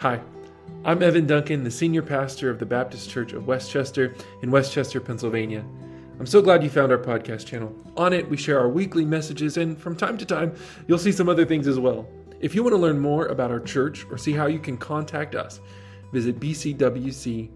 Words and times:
Hi, 0.00 0.18
I'm 0.82 1.02
Evan 1.02 1.26
Duncan, 1.26 1.62
the 1.62 1.70
senior 1.70 2.00
pastor 2.00 2.48
of 2.48 2.58
the 2.58 2.64
Baptist 2.64 3.10
Church 3.10 3.34
of 3.34 3.46
West 3.46 3.70
Chester 3.70 4.14
in 4.40 4.50
West 4.50 4.72
Chester, 4.72 4.98
Pennsylvania. 4.98 5.62
I'm 6.18 6.24
so 6.24 6.40
glad 6.40 6.62
you 6.62 6.70
found 6.70 6.90
our 6.90 6.96
podcast 6.96 7.44
channel. 7.44 7.76
On 7.98 8.14
it, 8.14 8.26
we 8.26 8.38
share 8.38 8.58
our 8.58 8.70
weekly 8.70 9.04
messages, 9.04 9.58
and 9.58 9.78
from 9.78 9.94
time 9.94 10.16
to 10.16 10.24
time, 10.24 10.54
you'll 10.86 10.96
see 10.96 11.12
some 11.12 11.28
other 11.28 11.44
things 11.44 11.68
as 11.68 11.78
well. 11.78 12.08
If 12.40 12.54
you 12.54 12.62
want 12.62 12.72
to 12.72 12.78
learn 12.78 12.98
more 12.98 13.26
about 13.26 13.50
our 13.50 13.60
church 13.60 14.06
or 14.10 14.16
see 14.16 14.32
how 14.32 14.46
you 14.46 14.58
can 14.58 14.78
contact 14.78 15.34
us, 15.34 15.60
visit 16.14 16.40
bcwc.org. 16.40 17.52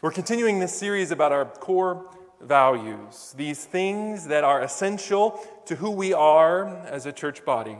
We're 0.00 0.10
continuing 0.12 0.60
this 0.60 0.74
series 0.74 1.10
about 1.10 1.32
our 1.32 1.44
core 1.44 2.10
values, 2.40 3.34
these 3.36 3.66
things 3.66 4.28
that 4.28 4.44
are 4.44 4.62
essential 4.62 5.46
to 5.66 5.76
who 5.76 5.90
we 5.90 6.14
are 6.14 6.68
as 6.86 7.04
a 7.04 7.12
church 7.12 7.44
body. 7.44 7.76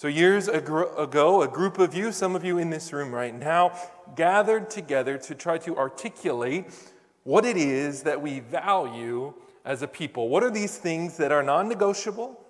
So, 0.00 0.08
years 0.08 0.48
ago, 0.48 1.42
a 1.42 1.46
group 1.46 1.78
of 1.78 1.94
you, 1.94 2.10
some 2.10 2.34
of 2.34 2.42
you 2.42 2.56
in 2.56 2.70
this 2.70 2.90
room 2.90 3.14
right 3.14 3.38
now, 3.38 3.78
gathered 4.16 4.70
together 4.70 5.18
to 5.18 5.34
try 5.34 5.58
to 5.58 5.76
articulate 5.76 6.70
what 7.24 7.44
it 7.44 7.58
is 7.58 8.04
that 8.04 8.22
we 8.22 8.40
value 8.40 9.34
as 9.62 9.82
a 9.82 9.86
people. 9.86 10.30
What 10.30 10.42
are 10.42 10.50
these 10.50 10.78
things 10.78 11.18
that 11.18 11.32
are 11.32 11.42
non 11.42 11.68
negotiable? 11.68 12.42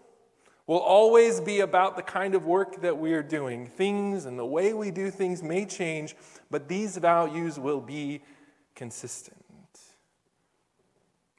Will 0.69 0.79
always 0.79 1.41
be 1.41 1.59
about 1.59 1.97
the 1.97 2.05
kind 2.05 2.37
of 2.37 2.47
work 2.47 2.83
that 2.83 2.97
we 2.97 3.15
are 3.15 3.23
doing. 3.25 3.67
Things 3.67 4.27
and 4.27 4.39
the 4.39 4.47
way 4.47 4.73
we 4.73 4.93
do 4.93 5.11
things 5.11 5.43
may 5.43 5.65
change, 5.65 6.15
but 6.53 6.69
these 6.69 6.99
values 6.99 7.59
will 7.59 7.81
be 7.81 8.23
consistent. 8.77 9.37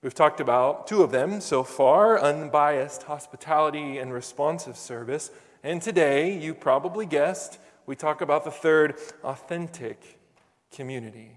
We've 0.04 0.14
talked 0.14 0.42
about 0.42 0.88
two 0.88 1.04
of 1.04 1.12
them 1.12 1.40
so 1.40 1.64
far 1.64 2.20
unbiased 2.20 3.04
hospitality 3.04 3.98
and 3.98 4.12
responsive 4.12 4.76
service. 4.76 5.32
And 5.64 5.82
today, 5.82 6.38
you 6.38 6.56
probably 6.56 7.06
guessed, 7.06 7.60
we 7.86 7.96
talk 7.96 8.22
about 8.22 8.44
the 8.44 8.52
third 8.52 8.96
authentic 9.24 10.20
community. 10.72 11.32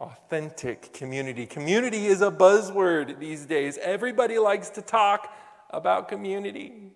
Authentic 0.00 0.92
community. 0.92 1.46
Community 1.46 2.06
is 2.06 2.20
a 2.20 2.30
buzzword 2.30 3.20
these 3.20 3.46
days. 3.46 3.78
Everybody 3.78 4.38
likes 4.38 4.70
to 4.70 4.82
talk 4.82 5.32
about 5.70 6.08
community. 6.08 6.90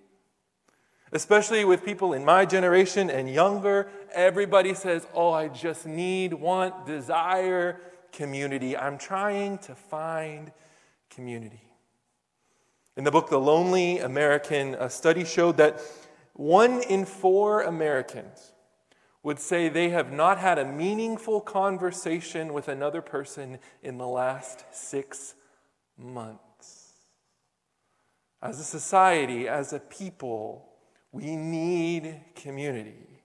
Especially 1.13 1.65
with 1.65 1.85
people 1.85 2.13
in 2.13 2.25
my 2.25 2.45
generation 2.45 3.09
and 3.09 3.33
younger, 3.33 3.89
everybody 4.13 4.75
says, 4.75 5.07
Oh, 5.15 5.31
I 5.31 5.47
just 5.47 5.87
need, 5.87 6.35
want, 6.35 6.87
desire 6.87 7.79
community. 8.11 8.77
I'm 8.77 8.99
trying 8.99 9.59
to 9.59 9.77
find 9.77 10.51
community. 11.11 11.63
In 12.97 13.03
the 13.03 13.11
book 13.11 13.29
The 13.29 13.41
Lonely 13.41 13.99
American, 13.99 14.75
a 14.75 14.89
study 14.89 15.25
showed 15.25 15.57
that 15.57 15.81
one 16.35 16.81
in 16.83 17.05
four 17.05 17.63
Americans 17.63 18.53
would 19.25 19.41
say 19.41 19.69
they 19.69 19.89
have 19.89 20.13
not 20.13 20.39
had 20.39 20.59
a 20.59 20.65
meaningful 20.65 21.41
conversation 21.41 22.53
with 22.53 22.69
another 22.69 23.03
person 23.03 23.59
in 23.83 23.99
the 23.99 24.07
last 24.07 24.65
six 24.71 25.35
months. 25.99 26.93
As 28.41 28.61
a 28.61 28.65
society, 28.65 29.49
as 29.49 29.73
a 29.73 29.81
people, 29.81 30.69
we 31.11 31.35
need 31.35 32.21
community, 32.37 33.23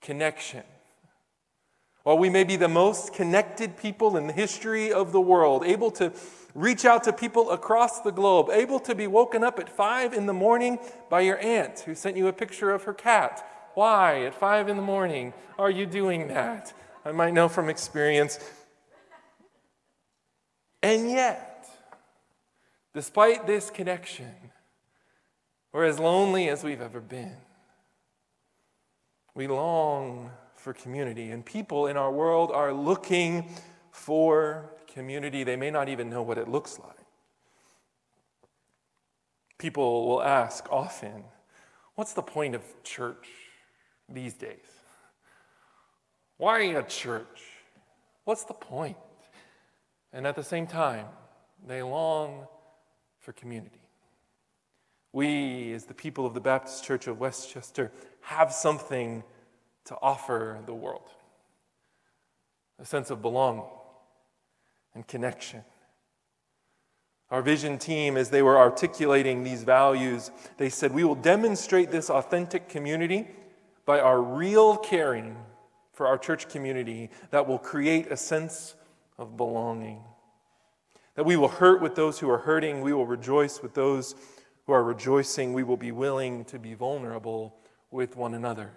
connection. 0.00 0.62
While 2.02 2.18
we 2.18 2.28
may 2.28 2.44
be 2.44 2.56
the 2.56 2.68
most 2.68 3.14
connected 3.14 3.76
people 3.76 4.16
in 4.16 4.26
the 4.26 4.32
history 4.32 4.92
of 4.92 5.12
the 5.12 5.20
world, 5.20 5.64
able 5.64 5.90
to 5.92 6.10
reach 6.54 6.84
out 6.84 7.04
to 7.04 7.12
people 7.12 7.50
across 7.50 8.00
the 8.00 8.10
globe, 8.10 8.50
able 8.50 8.80
to 8.80 8.94
be 8.94 9.06
woken 9.06 9.42
up 9.42 9.58
at 9.58 9.68
five 9.68 10.12
in 10.12 10.26
the 10.26 10.32
morning 10.32 10.78
by 11.08 11.20
your 11.20 11.38
aunt 11.38 11.80
who 11.80 11.94
sent 11.94 12.16
you 12.16 12.28
a 12.28 12.32
picture 12.32 12.70
of 12.70 12.84
her 12.84 12.94
cat. 12.94 13.46
Why, 13.74 14.24
at 14.24 14.34
five 14.34 14.68
in 14.68 14.76
the 14.76 14.82
morning, 14.82 15.32
are 15.58 15.70
you 15.70 15.86
doing 15.86 16.28
that? 16.28 16.72
I 17.04 17.12
might 17.12 17.32
know 17.32 17.48
from 17.48 17.68
experience. 17.68 18.38
And 20.82 21.10
yet, 21.10 21.68
despite 22.94 23.46
this 23.46 23.70
connection, 23.70 24.34
we're 25.72 25.84
as 25.84 25.98
lonely 25.98 26.48
as 26.48 26.62
we've 26.62 26.82
ever 26.82 27.00
been. 27.00 27.36
We 29.34 29.46
long 29.46 30.30
for 30.54 30.74
community, 30.74 31.30
and 31.30 31.44
people 31.44 31.86
in 31.86 31.96
our 31.96 32.12
world 32.12 32.50
are 32.52 32.72
looking 32.72 33.48
for 33.90 34.71
community, 34.92 35.44
they 35.44 35.56
may 35.56 35.70
not 35.70 35.88
even 35.88 36.10
know 36.10 36.22
what 36.22 36.38
it 36.38 36.48
looks 36.48 36.78
like. 36.78 36.96
People 39.58 40.08
will 40.08 40.22
ask 40.22 40.66
often, 40.70 41.24
What's 41.94 42.14
the 42.14 42.22
point 42.22 42.54
of 42.54 42.62
church 42.82 43.28
these 44.08 44.34
days? 44.34 44.56
Why 46.38 46.60
a 46.60 46.82
church? 46.82 47.42
What's 48.24 48.44
the 48.44 48.54
point? 48.54 48.96
And 50.12 50.26
at 50.26 50.36
the 50.36 50.44
same 50.44 50.66
time, 50.66 51.06
they 51.66 51.82
long 51.82 52.46
for 53.20 53.32
community. 53.32 53.80
We, 55.12 55.72
as 55.74 55.84
the 55.84 55.94
people 55.94 56.24
of 56.24 56.32
the 56.32 56.40
Baptist 56.40 56.84
Church 56.84 57.06
of 57.06 57.20
West 57.20 57.50
Chester, 57.50 57.92
have 58.22 58.52
something 58.52 59.22
to 59.84 59.96
offer 60.00 60.60
the 60.64 60.74
world 60.74 61.08
a 62.78 62.84
sense 62.84 63.10
of 63.10 63.22
belonging 63.22 63.64
and 64.94 65.06
connection. 65.06 65.64
Our 67.30 67.40
vision 67.40 67.78
team, 67.78 68.18
as 68.18 68.28
they 68.28 68.42
were 68.42 68.58
articulating 68.58 69.42
these 69.42 69.64
values, 69.64 70.30
they 70.58 70.68
said, 70.68 70.92
We 70.92 71.04
will 71.04 71.14
demonstrate 71.14 71.90
this 71.90 72.10
authentic 72.10 72.68
community 72.68 73.26
by 73.86 74.00
our 74.00 74.20
real 74.20 74.76
caring 74.76 75.36
for 75.94 76.06
our 76.06 76.18
church 76.18 76.48
community 76.48 77.10
that 77.30 77.48
will 77.48 77.58
create 77.58 78.12
a 78.12 78.16
sense 78.16 78.74
of 79.18 79.36
belonging. 79.36 80.02
That 81.14 81.24
we 81.24 81.36
will 81.36 81.48
hurt 81.48 81.80
with 81.80 81.94
those 81.94 82.18
who 82.18 82.28
are 82.30 82.38
hurting, 82.38 82.82
we 82.82 82.92
will 82.92 83.06
rejoice 83.06 83.62
with 83.62 83.72
those 83.72 84.14
who 84.66 84.72
are 84.72 84.84
rejoicing, 84.84 85.52
we 85.52 85.62
will 85.62 85.76
be 85.76 85.92
willing 85.92 86.44
to 86.46 86.58
be 86.58 86.74
vulnerable 86.74 87.56
with 87.90 88.16
one 88.16 88.34
another. 88.34 88.72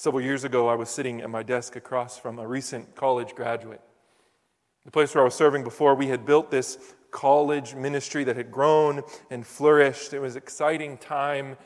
Several 0.00 0.22
years 0.22 0.44
ago, 0.44 0.66
I 0.66 0.76
was 0.76 0.88
sitting 0.88 1.20
at 1.20 1.28
my 1.28 1.42
desk 1.42 1.76
across 1.76 2.18
from 2.18 2.38
a 2.38 2.48
recent 2.48 2.96
college 2.96 3.34
graduate. 3.34 3.82
The 4.86 4.90
place 4.90 5.14
where 5.14 5.20
I 5.20 5.26
was 5.26 5.34
serving 5.34 5.62
before, 5.62 5.94
we 5.94 6.06
had 6.06 6.24
built 6.24 6.50
this 6.50 6.78
college 7.10 7.74
ministry 7.74 8.24
that 8.24 8.34
had 8.34 8.50
grown 8.50 9.02
and 9.28 9.46
flourished. 9.46 10.14
It 10.14 10.20
was 10.20 10.36
an 10.36 10.42
exciting 10.42 10.96
time. 10.96 11.58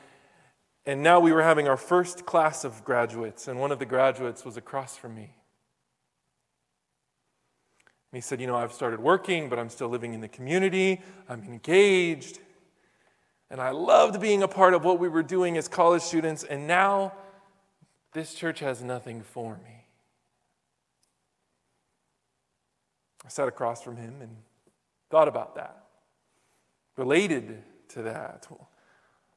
And 0.85 1.01
now 1.01 1.21
we 1.21 1.31
were 1.31 1.43
having 1.43 1.69
our 1.69 1.77
first 1.77 2.25
class 2.25 2.65
of 2.65 2.83
graduates, 2.83 3.47
and 3.47 3.57
one 3.57 3.71
of 3.71 3.79
the 3.79 3.85
graduates 3.85 4.43
was 4.43 4.57
across 4.57 4.97
from 4.97 5.15
me. 5.15 5.33
And 8.11 8.17
he 8.17 8.19
said, 8.19 8.41
You 8.41 8.47
know, 8.47 8.57
I've 8.57 8.73
started 8.73 8.99
working, 8.99 9.47
but 9.47 9.59
I'm 9.59 9.69
still 9.69 9.87
living 9.87 10.13
in 10.13 10.19
the 10.19 10.27
community. 10.27 11.01
I'm 11.29 11.41
engaged. 11.43 12.39
And 13.49 13.61
I 13.61 13.69
loved 13.69 14.19
being 14.19 14.43
a 14.43 14.47
part 14.49 14.73
of 14.73 14.83
what 14.83 14.99
we 14.99 15.07
were 15.07 15.23
doing 15.23 15.55
as 15.55 15.69
college 15.69 16.01
students. 16.01 16.43
And 16.43 16.67
now 16.67 17.13
this 18.15 18.33
church 18.33 18.61
has 18.61 18.81
nothing 18.81 19.21
for 19.21 19.55
me. 19.57 19.85
I 23.25 23.27
sat 23.27 23.49
across 23.49 23.83
from 23.83 23.97
him 23.97 24.21
and 24.21 24.37
thought 25.11 25.27
about 25.27 25.55
that, 25.55 25.83
related 26.95 27.61
to 27.89 28.03
that. 28.03 28.47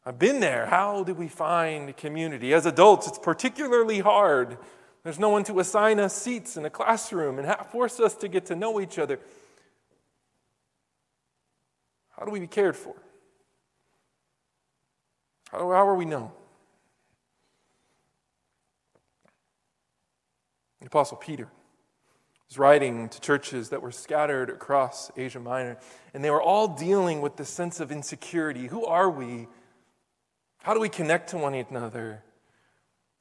I've 0.06 0.18
been 0.18 0.38
there. 0.38 0.66
How 0.66 1.02
do 1.02 1.12
we 1.12 1.26
find 1.26 1.94
community? 1.96 2.54
As 2.54 2.66
adults, 2.66 3.08
it's 3.08 3.18
particularly 3.18 3.98
hard. 3.98 4.58
There's 5.02 5.18
no 5.18 5.28
one 5.28 5.42
to 5.44 5.58
assign 5.58 5.98
us 5.98 6.14
seats 6.14 6.56
in 6.56 6.64
a 6.64 6.70
classroom 6.70 7.40
and 7.40 7.52
force 7.72 7.98
us 7.98 8.14
to 8.16 8.28
get 8.28 8.46
to 8.46 8.54
know 8.54 8.80
each 8.80 8.98
other. 8.98 9.18
How 12.16 12.24
do 12.24 12.30
we 12.30 12.38
be 12.38 12.46
cared 12.46 12.76
for? 12.76 12.94
How 15.50 15.68
are 15.68 15.96
we 15.96 16.04
known? 16.04 16.30
The 20.80 20.86
Apostle 20.86 21.16
Peter 21.16 21.48
was 22.48 22.58
writing 22.58 23.08
to 23.08 23.20
churches 23.20 23.68
that 23.70 23.82
were 23.82 23.92
scattered 23.92 24.48
across 24.48 25.10
Asia 25.16 25.40
Minor, 25.40 25.78
and 26.14 26.24
they 26.24 26.30
were 26.30 26.40
all 26.40 26.68
dealing 26.68 27.20
with 27.20 27.36
the 27.36 27.44
sense 27.44 27.80
of 27.80 27.92
insecurity. 27.92 28.68
Who 28.68 28.86
are 28.86 29.10
we? 29.10 29.48
How 30.62 30.74
do 30.74 30.80
we 30.80 30.88
connect 30.88 31.30
to 31.30 31.38
one 31.38 31.54
another? 31.54 32.22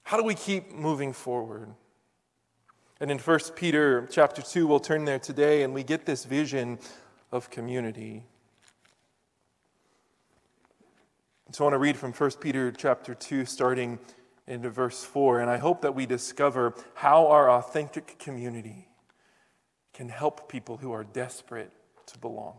How 0.03 0.17
do 0.17 0.23
we 0.23 0.35
keep 0.35 0.71
moving 0.71 1.11
forward? 1.11 1.73
And 2.99 3.11
in 3.11 3.19
1 3.19 3.39
Peter 3.55 4.07
chapter 4.09 4.41
2, 4.41 4.65
we'll 4.65 4.79
turn 4.79 5.05
there 5.05 5.19
today, 5.19 5.63
and 5.63 5.73
we 5.73 5.83
get 5.83 6.05
this 6.05 6.23
vision 6.23 6.79
of 7.31 7.49
community. 7.49 8.23
So 11.51 11.63
I 11.63 11.65
want 11.65 11.73
to 11.73 11.79
read 11.79 11.97
from 11.97 12.13
1 12.13 12.31
Peter 12.39 12.71
chapter 12.71 13.13
2, 13.13 13.45
starting 13.45 13.99
into 14.47 14.69
verse 14.69 15.03
4. 15.03 15.41
And 15.41 15.49
I 15.49 15.57
hope 15.57 15.81
that 15.81 15.95
we 15.95 16.05
discover 16.05 16.73
how 16.95 17.27
our 17.27 17.49
authentic 17.51 18.17
community 18.17 18.87
can 19.93 20.09
help 20.09 20.49
people 20.49 20.77
who 20.77 20.91
are 20.91 21.03
desperate 21.03 21.71
to 22.07 22.17
belong. 22.19 22.55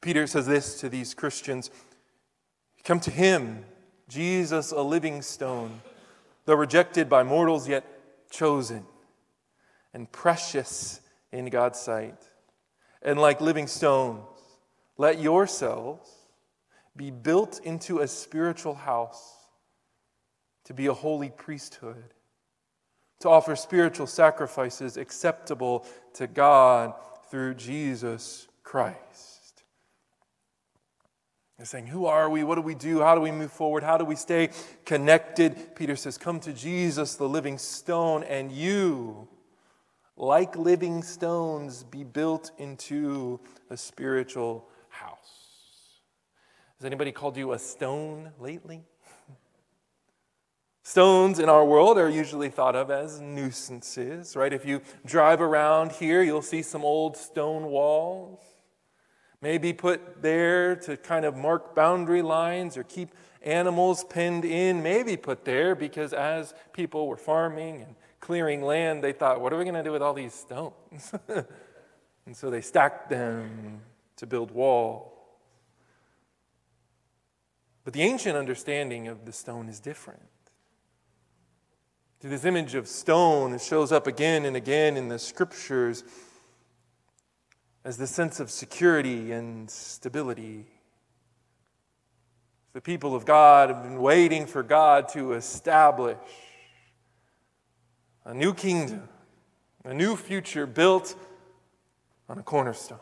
Peter 0.00 0.26
says 0.26 0.46
this 0.46 0.80
to 0.80 0.88
these 0.88 1.14
Christians 1.14 1.70
Come 2.84 3.00
to 3.00 3.10
him, 3.10 3.64
Jesus, 4.08 4.70
a 4.70 4.80
living 4.80 5.20
stone, 5.22 5.80
though 6.44 6.54
rejected 6.54 7.08
by 7.08 7.24
mortals, 7.24 7.68
yet 7.68 7.84
chosen 8.30 8.86
and 9.92 10.10
precious 10.12 11.00
in 11.32 11.46
God's 11.46 11.80
sight. 11.80 12.28
And 13.02 13.18
like 13.18 13.40
living 13.40 13.66
stones, 13.66 14.22
let 14.96 15.20
yourselves 15.20 16.08
be 16.96 17.10
built 17.10 17.60
into 17.64 18.00
a 18.00 18.08
spiritual 18.08 18.74
house 18.74 19.34
to 20.64 20.74
be 20.74 20.86
a 20.86 20.92
holy 20.92 21.30
priesthood, 21.30 22.14
to 23.20 23.28
offer 23.28 23.54
spiritual 23.54 24.06
sacrifices 24.06 24.96
acceptable 24.96 25.86
to 26.14 26.26
God 26.26 26.94
through 27.30 27.54
Jesus 27.54 28.48
Christ. 28.62 29.64
They're 31.56 31.66
saying, 31.66 31.86
Who 31.86 32.06
are 32.06 32.28
we? 32.28 32.44
What 32.44 32.56
do 32.56 32.60
we 32.60 32.74
do? 32.74 33.00
How 33.00 33.14
do 33.14 33.20
we 33.20 33.30
move 33.30 33.52
forward? 33.52 33.82
How 33.82 33.96
do 33.96 34.04
we 34.04 34.16
stay 34.16 34.50
connected? 34.84 35.74
Peter 35.74 35.96
says, 35.96 36.18
Come 36.18 36.40
to 36.40 36.52
Jesus, 36.52 37.14
the 37.14 37.28
living 37.28 37.58
stone, 37.58 38.24
and 38.24 38.52
you 38.52 39.28
like 40.16 40.56
living 40.56 41.02
stones, 41.02 41.84
be 41.84 42.02
built 42.02 42.50
into 42.58 43.38
a 43.70 43.76
spiritual 43.76 44.66
house. 44.88 45.35
Has 46.78 46.84
anybody 46.84 47.10
called 47.10 47.38
you 47.38 47.52
a 47.52 47.58
stone 47.58 48.32
lately? 48.38 48.82
Stones 50.82 51.38
in 51.38 51.48
our 51.48 51.64
world 51.64 51.96
are 51.96 52.08
usually 52.08 52.50
thought 52.50 52.76
of 52.76 52.90
as 52.90 53.18
nuisances, 53.18 54.36
right? 54.36 54.52
If 54.52 54.66
you 54.66 54.82
drive 55.06 55.40
around 55.40 55.92
here, 55.92 56.22
you'll 56.22 56.42
see 56.42 56.60
some 56.60 56.84
old 56.84 57.16
stone 57.16 57.64
walls, 57.64 58.40
maybe 59.40 59.72
put 59.72 60.20
there 60.20 60.76
to 60.76 60.98
kind 60.98 61.24
of 61.24 61.34
mark 61.34 61.74
boundary 61.74 62.20
lines 62.20 62.76
or 62.76 62.82
keep 62.82 63.14
animals 63.40 64.04
penned 64.04 64.44
in, 64.44 64.82
maybe 64.82 65.16
put 65.16 65.46
there 65.46 65.74
because 65.74 66.12
as 66.12 66.52
people 66.74 67.08
were 67.08 67.16
farming 67.16 67.80
and 67.80 67.94
clearing 68.20 68.60
land, 68.60 69.02
they 69.02 69.12
thought, 69.12 69.40
what 69.40 69.50
are 69.50 69.56
we 69.56 69.64
going 69.64 69.74
to 69.74 69.82
do 69.82 69.92
with 69.92 70.02
all 70.02 70.12
these 70.12 70.34
stones? 70.34 71.14
and 72.26 72.36
so 72.36 72.50
they 72.50 72.60
stacked 72.60 73.08
them 73.08 73.80
to 74.16 74.26
build 74.26 74.50
walls. 74.50 75.15
But 77.86 77.92
the 77.92 78.02
ancient 78.02 78.36
understanding 78.36 79.06
of 79.06 79.26
the 79.26 79.32
stone 79.32 79.68
is 79.68 79.78
different. 79.78 80.20
This 82.18 82.44
image 82.44 82.74
of 82.74 82.88
stone 82.88 83.56
shows 83.60 83.92
up 83.92 84.08
again 84.08 84.44
and 84.44 84.56
again 84.56 84.96
in 84.96 85.06
the 85.06 85.20
scriptures 85.20 86.02
as 87.84 87.96
the 87.96 88.08
sense 88.08 88.40
of 88.40 88.50
security 88.50 89.30
and 89.30 89.70
stability. 89.70 90.66
The 92.72 92.80
people 92.80 93.14
of 93.14 93.24
God 93.24 93.68
have 93.68 93.84
been 93.84 94.02
waiting 94.02 94.46
for 94.46 94.64
God 94.64 95.08
to 95.10 95.34
establish 95.34 96.18
a 98.24 98.34
new 98.34 98.52
kingdom, 98.52 99.08
a 99.84 99.94
new 99.94 100.16
future 100.16 100.66
built 100.66 101.14
on 102.28 102.38
a 102.38 102.42
cornerstone. 102.42 102.98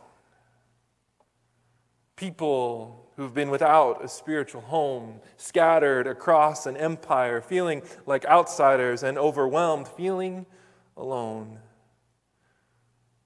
People 2.17 3.11
who've 3.17 3.35
been 3.35 3.51
without 3.51 4.05
a 4.05 4.09
spiritual 4.09 4.61
home, 4.61 5.21
scattered 5.37 6.07
across 6.07 6.67
an 6.67 6.77
empire, 6.77 7.41
feeling 7.41 7.83
like 8.07 8.25
outsiders 8.27 9.03
and 9.03 9.17
overwhelmed, 9.19 9.87
feeling 9.89 10.47
alone, 10.97 11.59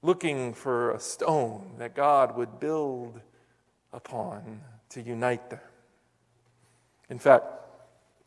looking 0.01 0.53
for 0.53 0.91
a 0.91 0.99
stone 0.99 1.73
that 1.77 1.95
God 1.95 2.37
would 2.37 2.59
build 2.59 3.19
upon 3.91 4.61
to 4.89 5.01
unite 5.01 5.49
them. 5.49 5.59
In 7.09 7.17
fact, 7.17 7.45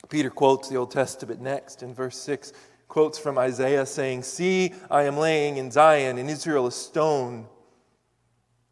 Peter 0.08 0.30
quotes 0.30 0.68
the 0.68 0.76
Old 0.76 0.90
Testament 0.90 1.40
next 1.40 1.82
in 1.82 1.94
verse 1.94 2.18
6 2.18 2.52
quotes 2.88 3.18
from 3.18 3.38
Isaiah 3.38 3.86
saying, 3.86 4.22
See, 4.22 4.74
I 4.90 5.04
am 5.04 5.16
laying 5.16 5.56
in 5.56 5.70
Zion, 5.70 6.18
in 6.18 6.28
Israel, 6.28 6.66
a 6.66 6.72
stone, 6.72 7.46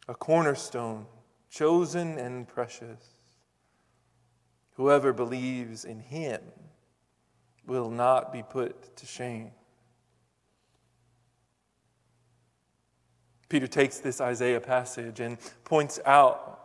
a 0.08 0.14
cornerstone, 0.14 1.06
chosen 1.50 2.18
and 2.18 2.48
precious. 2.48 3.04
Whoever 4.76 5.12
believes 5.12 5.84
in 5.84 6.00
him 6.00 6.40
will 7.66 7.90
not 7.90 8.32
be 8.32 8.42
put 8.42 8.96
to 8.96 9.06
shame. 9.06 9.50
Peter 13.48 13.66
takes 13.66 13.98
this 13.98 14.20
Isaiah 14.20 14.60
passage 14.60 15.18
and 15.20 15.36
points 15.64 15.98
out 16.06 16.60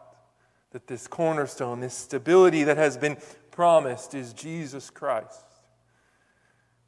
that 0.71 0.87
this 0.87 1.07
cornerstone, 1.07 1.79
this 1.79 1.95
stability 1.95 2.63
that 2.63 2.77
has 2.77 2.95
been 2.95 3.17
promised, 3.49 4.13
is 4.13 4.33
Jesus 4.33 4.89
Christ. 4.89 5.45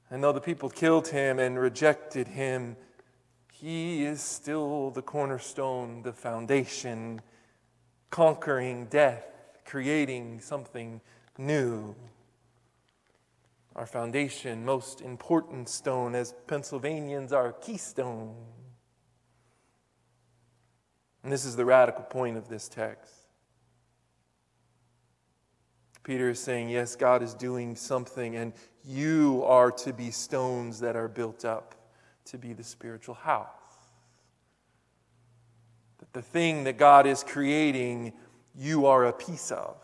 And 0.10 0.24
though 0.24 0.32
the 0.32 0.40
people 0.40 0.70
killed 0.70 1.08
him 1.08 1.40
and 1.40 1.60
rejected 1.60 2.28
him, 2.28 2.78
he 3.52 4.04
is 4.06 4.22
still 4.22 4.92
the 4.92 5.02
cornerstone, 5.02 6.04
the 6.04 6.14
foundation, 6.14 7.22
conquering 8.09 8.86
death, 8.86 9.25
creating 9.65 10.39
something 10.42 11.01
new. 11.38 11.95
Our 13.75 13.86
foundation, 13.86 14.65
most 14.65 15.01
important 15.01 15.69
stone, 15.69 16.15
as 16.15 16.33
Pennsylvanians, 16.48 17.31
our 17.31 17.54
keystone. 17.54 18.36
And 21.24 21.31
this 21.31 21.45
is 21.45 21.56
the 21.56 21.65
radical 21.65 22.04
point 22.04 22.38
of 22.38 22.48
this 22.48 22.68
text. 22.68 23.13
Peter 26.03 26.30
is 26.30 26.39
saying, 26.39 26.69
Yes, 26.69 26.95
God 26.95 27.21
is 27.21 27.33
doing 27.33 27.75
something, 27.75 28.38
and 28.38 28.53
you 28.86 29.44
are 29.44 29.71
to 29.71 29.92
be 29.92 30.10
stones 30.10 30.80
that 30.80 30.95
are 30.95 31.10
built 31.10 31.44
up 31.44 31.75
to 32.25 32.38
be 32.38 32.53
the 32.53 32.63
spiritual 32.63 33.15
house. 33.15 33.56
The 36.18 36.24
thing 36.24 36.64
that 36.64 36.80
God 36.80 37.06
is 37.06 37.24
creating, 37.24 38.12
you 38.56 38.88
are 38.88 39.06
a 39.06 39.14
piece 39.14 39.52
of. 39.52 39.78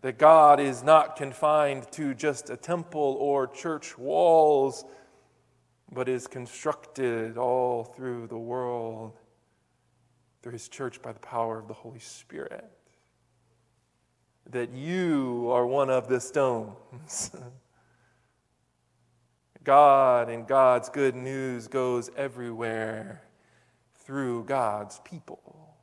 That 0.00 0.18
God 0.18 0.58
is 0.58 0.82
not 0.82 1.14
confined 1.14 1.86
to 1.92 2.12
just 2.12 2.50
a 2.50 2.56
temple 2.56 3.16
or 3.20 3.46
church 3.46 3.96
walls, 3.96 4.84
but 5.92 6.08
is 6.08 6.26
constructed 6.26 7.38
all 7.38 7.84
through 7.84 8.26
the 8.26 8.36
world 8.36 9.16
through 10.42 10.54
His 10.54 10.68
church 10.68 11.00
by 11.00 11.12
the 11.12 11.20
power 11.20 11.60
of 11.60 11.68
the 11.68 11.74
Holy 11.74 12.00
Spirit 12.00 12.68
that 14.50 14.72
you 14.72 15.48
are 15.52 15.68
one 15.68 15.88
of 15.88 16.08
the 16.08 16.18
stones. 16.18 17.30
God 19.62 20.28
and 20.28 20.48
God's 20.48 20.88
good 20.88 21.14
news 21.14 21.68
goes 21.68 22.10
everywhere 22.16 23.22
through 24.06 24.44
God's 24.44 25.00
people. 25.00 25.74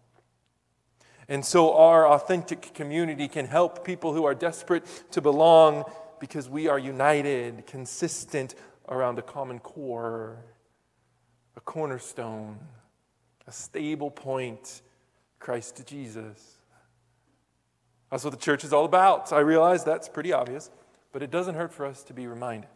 And 1.28 1.46
so, 1.46 1.76
our 1.76 2.08
authentic 2.08 2.74
community 2.74 3.28
can 3.28 3.46
help 3.46 3.86
people 3.86 4.14
who 4.14 4.26
are 4.26 4.36
desperate 4.36 4.86
to 5.12 5.22
belong 5.22 5.84
because 6.20 6.50
we 6.50 6.68
are 6.68 6.80
united, 6.80 7.66
consistent 7.68 8.56
around 8.88 9.20
a 9.20 9.22
common 9.22 9.60
core, 9.60 10.38
a 11.56 11.62
cornerstone, 11.62 12.60
a 13.46 13.52
stable 13.52 14.10
point, 14.10 14.82
Christ 15.40 15.84
Jesus. 15.86 16.58
That's 18.10 18.24
what 18.24 18.32
the 18.32 18.40
church 18.40 18.64
is 18.64 18.74
all 18.74 18.86
about. 18.86 19.34
I 19.34 19.40
realize 19.40 19.84
that's 19.84 20.08
pretty 20.08 20.32
obvious, 20.34 20.70
but 21.12 21.24
it 21.24 21.32
doesn't 21.32 21.56
hurt 21.56 21.74
for 21.74 21.86
us 21.86 22.04
to 22.04 22.14
be 22.14 22.28
reminded 22.28 22.70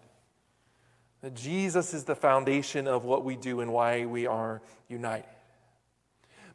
that 1.22 1.34
Jesus 1.34 1.94
is 1.94 2.04
the 2.04 2.16
foundation 2.16 2.88
of 2.88 3.04
what 3.04 3.24
we 3.26 3.36
do 3.36 3.62
and 3.62 3.74
why 3.74 4.06
we 4.06 4.28
are 4.28 4.62
united. 4.88 5.26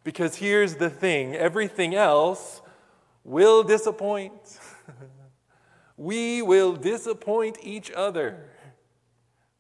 Because 0.05 0.37
here's 0.37 0.77
the 0.77 0.91
thing 0.91 1.35
everything 1.35 1.95
else 1.95 2.61
will 3.25 3.63
disappoint. 3.63 4.59
we 5.97 6.43
will 6.43 6.75
disappoint 6.75 7.59
each 7.63 7.91
other. 7.91 8.49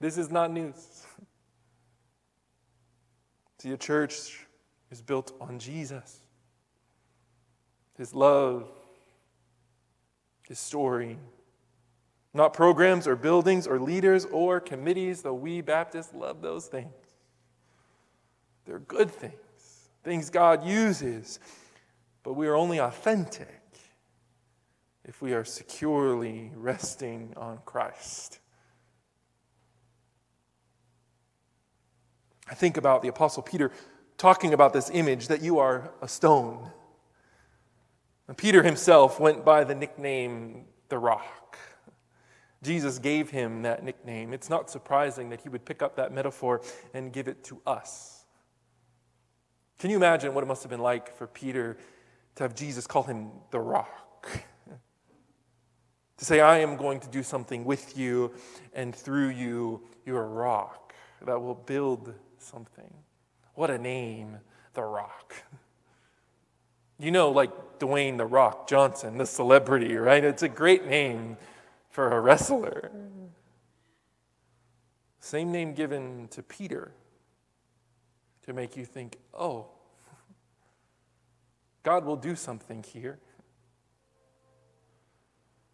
This 0.00 0.18
is 0.18 0.30
not 0.30 0.50
news. 0.50 0.74
See, 3.58 3.70
a 3.70 3.76
church 3.76 4.46
is 4.90 5.00
built 5.00 5.32
on 5.40 5.60
Jesus, 5.60 6.18
His 7.96 8.12
love, 8.12 8.68
his 10.52 10.58
story. 10.58 11.18
Not 12.34 12.52
programs 12.52 13.06
or 13.06 13.16
buildings 13.16 13.66
or 13.66 13.78
leaders 13.78 14.26
or 14.26 14.60
committees, 14.60 15.22
though 15.22 15.32
we 15.32 15.62
Baptists 15.62 16.12
love 16.12 16.42
those 16.42 16.66
things. 16.66 16.92
They're 18.66 18.78
good 18.78 19.10
things, 19.10 19.32
things 20.02 20.30
God 20.30 20.66
uses, 20.66 21.38
but 22.22 22.34
we 22.34 22.46
are 22.46 22.54
only 22.54 22.78
authentic 22.78 23.62
if 25.04 25.20
we 25.20 25.32
are 25.32 25.44
securely 25.44 26.52
resting 26.54 27.34
on 27.36 27.58
Christ. 27.64 28.38
I 32.48 32.54
think 32.54 32.76
about 32.76 33.02
the 33.02 33.08
Apostle 33.08 33.42
Peter 33.42 33.70
talking 34.18 34.52
about 34.52 34.72
this 34.72 34.90
image 34.92 35.28
that 35.28 35.42
you 35.42 35.58
are 35.58 35.90
a 36.00 36.08
stone. 36.08 36.70
And 38.28 38.36
Peter 38.36 38.62
himself 38.62 39.18
went 39.18 39.44
by 39.44 39.64
the 39.64 39.74
nickname 39.74 40.66
the 40.88 40.98
rock. 40.98 41.58
Jesus 42.62 42.98
gave 42.98 43.30
him 43.30 43.62
that 43.62 43.82
nickname. 43.82 44.32
It's 44.32 44.48
not 44.48 44.70
surprising 44.70 45.30
that 45.30 45.40
he 45.40 45.48
would 45.48 45.64
pick 45.64 45.82
up 45.82 45.96
that 45.96 46.12
metaphor 46.12 46.60
and 46.94 47.12
give 47.12 47.26
it 47.26 47.42
to 47.44 47.60
us. 47.66 48.21
Can 49.82 49.90
you 49.90 49.96
imagine 49.96 50.32
what 50.32 50.44
it 50.44 50.46
must 50.46 50.62
have 50.62 50.70
been 50.70 50.78
like 50.78 51.12
for 51.16 51.26
Peter 51.26 51.76
to 52.36 52.44
have 52.44 52.54
Jesus 52.54 52.86
call 52.86 53.02
him 53.02 53.32
the 53.50 53.58
rock? 53.58 54.28
to 56.18 56.24
say, 56.24 56.38
I 56.38 56.58
am 56.58 56.76
going 56.76 57.00
to 57.00 57.08
do 57.08 57.24
something 57.24 57.64
with 57.64 57.98
you 57.98 58.30
and 58.74 58.94
through 58.94 59.30
you, 59.30 59.82
you're 60.06 60.22
a 60.22 60.28
rock 60.28 60.94
that 61.26 61.42
will 61.42 61.56
build 61.56 62.14
something. 62.38 62.94
What 63.54 63.72
a 63.72 63.78
name, 63.78 64.38
the 64.74 64.84
rock. 64.84 65.34
You 67.00 67.10
know, 67.10 67.32
like 67.32 67.80
Dwayne 67.80 68.18
the 68.18 68.26
Rock 68.26 68.68
Johnson, 68.68 69.18
the 69.18 69.26
celebrity, 69.26 69.96
right? 69.96 70.22
It's 70.22 70.44
a 70.44 70.48
great 70.48 70.86
name 70.86 71.36
for 71.90 72.12
a 72.12 72.20
wrestler. 72.20 72.92
Same 75.18 75.50
name 75.50 75.74
given 75.74 76.28
to 76.28 76.40
Peter 76.40 76.92
to 78.44 78.52
make 78.52 78.76
you 78.76 78.84
think, 78.84 79.18
oh, 79.32 79.66
God 81.82 82.04
will 82.04 82.16
do 82.16 82.34
something 82.34 82.82
here. 82.82 83.18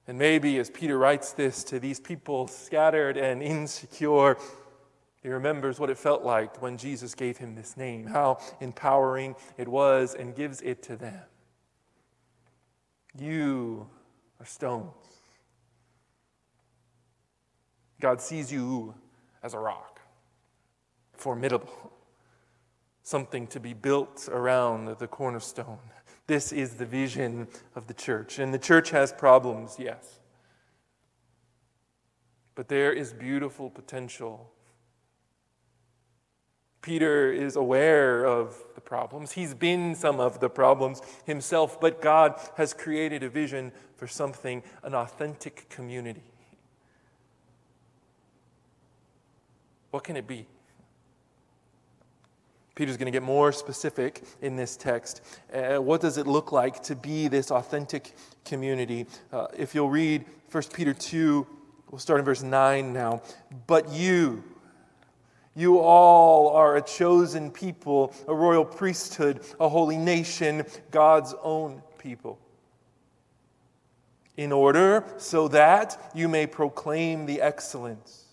And 0.06 0.18
maybe 0.18 0.58
as 0.58 0.70
Peter 0.70 0.96
writes 0.96 1.32
this 1.32 1.62
to 1.64 1.78
these 1.78 2.00
people 2.00 2.48
scattered 2.48 3.18
and 3.18 3.42
insecure, 3.42 4.38
he 5.22 5.28
remembers 5.28 5.78
what 5.78 5.90
it 5.90 5.98
felt 5.98 6.22
like 6.22 6.62
when 6.62 6.78
Jesus 6.78 7.14
gave 7.14 7.36
him 7.36 7.54
this 7.54 7.76
name, 7.76 8.06
how 8.06 8.38
empowering 8.60 9.36
it 9.58 9.68
was, 9.68 10.14
and 10.14 10.34
gives 10.34 10.62
it 10.62 10.82
to 10.84 10.96
them. 10.96 11.20
You 13.18 13.90
are 14.40 14.46
stones. 14.46 14.94
God 18.00 18.20
sees 18.20 18.50
you 18.50 18.94
as 19.42 19.54
a 19.54 19.58
rock, 19.58 20.00
formidable, 21.14 21.92
something 23.08 23.46
to 23.46 23.58
be 23.58 23.72
built 23.72 24.28
around 24.30 24.98
the 24.98 25.06
cornerstone. 25.06 25.78
This 26.26 26.52
is 26.52 26.74
the 26.74 26.84
vision 26.84 27.48
of 27.74 27.86
the 27.86 27.94
church. 27.94 28.38
And 28.38 28.52
the 28.52 28.58
church 28.58 28.90
has 28.90 29.14
problems, 29.14 29.76
yes. 29.78 30.20
But 32.54 32.68
there 32.68 32.92
is 32.92 33.14
beautiful 33.14 33.70
potential. 33.70 34.52
Peter 36.82 37.32
is 37.32 37.56
aware 37.56 38.26
of 38.26 38.62
the 38.74 38.82
problems. 38.82 39.32
He's 39.32 39.54
been 39.54 39.94
some 39.94 40.20
of 40.20 40.40
the 40.40 40.50
problems 40.50 41.00
himself, 41.24 41.80
but 41.80 42.02
God 42.02 42.38
has 42.58 42.74
created 42.74 43.22
a 43.22 43.30
vision 43.30 43.72
for 43.96 44.06
something, 44.06 44.62
an 44.82 44.94
authentic 44.94 45.66
community. 45.70 46.34
What 49.92 50.04
can 50.04 50.18
it 50.18 50.26
be? 50.26 50.46
Peter's 52.78 52.96
going 52.96 53.06
to 53.06 53.10
get 53.10 53.24
more 53.24 53.50
specific 53.50 54.22
in 54.40 54.54
this 54.54 54.76
text. 54.76 55.20
Uh, 55.52 55.78
what 55.78 56.00
does 56.00 56.16
it 56.16 56.28
look 56.28 56.52
like 56.52 56.80
to 56.84 56.94
be 56.94 57.26
this 57.26 57.50
authentic 57.50 58.14
community? 58.44 59.04
Uh, 59.32 59.48
if 59.56 59.74
you'll 59.74 59.90
read 59.90 60.24
1 60.52 60.62
Peter 60.72 60.94
2, 60.94 61.44
we'll 61.90 61.98
start 61.98 62.20
in 62.20 62.24
verse 62.24 62.44
9 62.44 62.92
now. 62.92 63.20
But 63.66 63.90
you, 63.90 64.44
you 65.56 65.80
all 65.80 66.50
are 66.50 66.76
a 66.76 66.80
chosen 66.80 67.50
people, 67.50 68.14
a 68.28 68.34
royal 68.34 68.64
priesthood, 68.64 69.40
a 69.58 69.68
holy 69.68 69.96
nation, 69.96 70.64
God's 70.92 71.34
own 71.42 71.82
people. 71.98 72.38
In 74.36 74.52
order 74.52 75.02
so 75.16 75.48
that 75.48 76.12
you 76.14 76.28
may 76.28 76.46
proclaim 76.46 77.26
the 77.26 77.40
excellence 77.40 78.26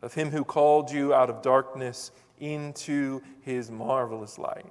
of 0.00 0.14
him 0.14 0.30
who 0.30 0.42
called 0.42 0.90
you 0.90 1.12
out 1.12 1.28
of 1.28 1.42
darkness 1.42 2.12
into 2.42 3.22
his 3.40 3.70
marvelous 3.70 4.36
light. 4.36 4.66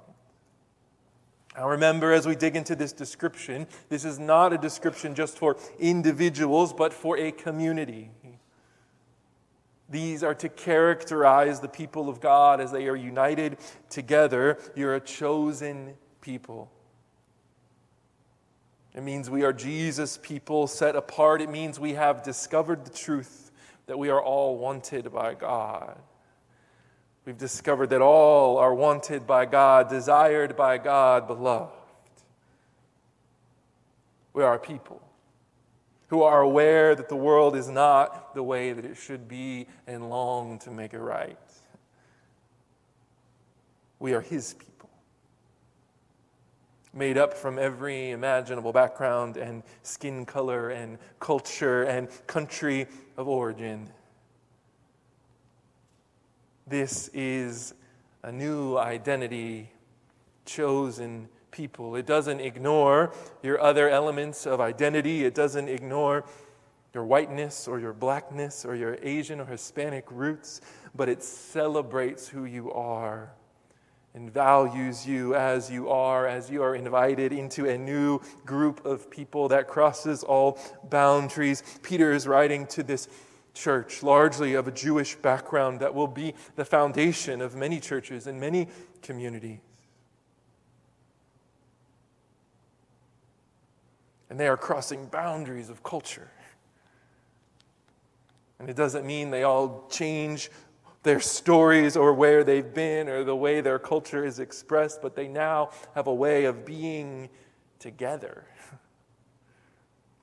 Now, 1.56 1.68
remember, 1.68 2.12
as 2.12 2.26
we 2.26 2.34
dig 2.34 2.54
into 2.54 2.76
this 2.76 2.92
description, 2.92 3.66
this 3.88 4.04
is 4.04 4.18
not 4.18 4.52
a 4.52 4.58
description 4.58 5.14
just 5.14 5.38
for 5.38 5.56
individuals, 5.78 6.72
but 6.72 6.92
for 6.92 7.18
a 7.18 7.32
community. 7.32 8.10
These 9.88 10.22
are 10.22 10.34
to 10.36 10.48
characterize 10.48 11.60
the 11.60 11.68
people 11.68 12.08
of 12.08 12.20
God 12.20 12.60
as 12.60 12.72
they 12.72 12.88
are 12.88 12.96
united 12.96 13.58
together. 13.90 14.58
You're 14.74 14.94
a 14.94 15.00
chosen 15.00 15.94
people. 16.20 16.70
It 18.94 19.02
means 19.02 19.28
we 19.28 19.42
are 19.42 19.52
Jesus' 19.52 20.18
people 20.22 20.66
set 20.66 20.96
apart. 20.96 21.40
It 21.40 21.50
means 21.50 21.80
we 21.80 21.94
have 21.94 22.22
discovered 22.22 22.84
the 22.84 22.90
truth 22.90 23.50
that 23.86 23.98
we 23.98 24.10
are 24.10 24.22
all 24.22 24.56
wanted 24.58 25.12
by 25.12 25.34
God. 25.34 25.98
We've 27.24 27.38
discovered 27.38 27.90
that 27.90 28.02
all 28.02 28.58
are 28.58 28.74
wanted 28.74 29.26
by 29.26 29.46
God, 29.46 29.88
desired 29.88 30.56
by 30.56 30.78
God, 30.78 31.28
beloved. 31.28 31.72
We 34.32 34.42
are 34.42 34.54
a 34.54 34.58
people 34.58 35.00
who 36.08 36.22
are 36.22 36.42
aware 36.42 36.94
that 36.94 37.08
the 37.08 37.16
world 37.16 37.54
is 37.54 37.68
not 37.68 38.34
the 38.34 38.42
way 38.42 38.72
that 38.72 38.84
it 38.84 38.96
should 38.96 39.28
be 39.28 39.66
and 39.86 40.10
long 40.10 40.58
to 40.60 40.70
make 40.70 40.94
it 40.94 40.98
right. 40.98 41.38
We 43.98 44.14
are 44.14 44.20
His 44.20 44.54
people 44.54 44.90
made 46.92 47.16
up 47.16 47.32
from 47.32 47.58
every 47.58 48.10
imaginable 48.10 48.72
background 48.72 49.36
and 49.36 49.62
skin 49.82 50.26
color 50.26 50.70
and 50.70 50.98
culture 51.20 51.84
and 51.84 52.08
country 52.26 52.86
of 53.16 53.28
origin. 53.28 53.88
This 56.66 57.08
is 57.12 57.74
a 58.22 58.30
new 58.30 58.76
identity, 58.78 59.70
chosen 60.44 61.28
people. 61.50 61.96
It 61.96 62.06
doesn't 62.06 62.40
ignore 62.40 63.12
your 63.42 63.60
other 63.60 63.88
elements 63.88 64.46
of 64.46 64.60
identity, 64.60 65.24
it 65.24 65.34
doesn't 65.34 65.68
ignore 65.68 66.24
your 66.94 67.04
whiteness 67.04 67.66
or 67.66 67.80
your 67.80 67.92
blackness 67.92 68.64
or 68.64 68.74
your 68.74 68.96
Asian 69.02 69.40
or 69.40 69.46
Hispanic 69.46 70.04
roots, 70.10 70.60
but 70.94 71.08
it 71.08 71.22
celebrates 71.22 72.28
who 72.28 72.44
you 72.44 72.70
are 72.72 73.32
and 74.14 74.30
values 74.30 75.06
you 75.06 75.34
as 75.34 75.70
you 75.70 75.88
are, 75.88 76.26
as 76.26 76.50
you 76.50 76.62
are 76.62 76.74
invited 76.74 77.32
into 77.32 77.68
a 77.68 77.78
new 77.78 78.20
group 78.44 78.84
of 78.84 79.10
people 79.10 79.48
that 79.48 79.66
crosses 79.66 80.22
all 80.22 80.58
boundaries. 80.90 81.62
Peter 81.82 82.12
is 82.12 82.26
writing 82.26 82.66
to 82.66 82.82
this 82.82 83.08
church, 83.54 84.02
largely 84.02 84.54
of 84.54 84.68
a 84.68 84.72
Jewish 84.72 85.14
background, 85.16 85.80
that 85.80 85.94
will 85.94 86.06
be 86.06 86.34
the 86.56 86.64
foundation 86.64 87.40
of 87.40 87.54
many 87.54 87.80
churches 87.80 88.26
and 88.26 88.40
many 88.40 88.68
communities. 89.02 89.58
And 94.30 94.40
they 94.40 94.48
are 94.48 94.56
crossing 94.56 95.06
boundaries 95.06 95.68
of 95.68 95.82
culture. 95.82 96.30
And 98.58 98.70
it 98.70 98.76
doesn't 98.76 99.04
mean 99.04 99.30
they 99.30 99.42
all 99.42 99.86
change 99.90 100.50
their 101.02 101.20
stories 101.20 101.96
or 101.96 102.14
where 102.14 102.44
they've 102.44 102.72
been 102.72 103.08
or 103.08 103.24
the 103.24 103.36
way 103.36 103.60
their 103.60 103.78
culture 103.78 104.24
is 104.24 104.38
expressed, 104.38 105.02
but 105.02 105.16
they 105.16 105.28
now 105.28 105.70
have 105.94 106.06
a 106.06 106.14
way 106.14 106.44
of 106.44 106.64
being 106.64 107.28
together. 107.78 108.46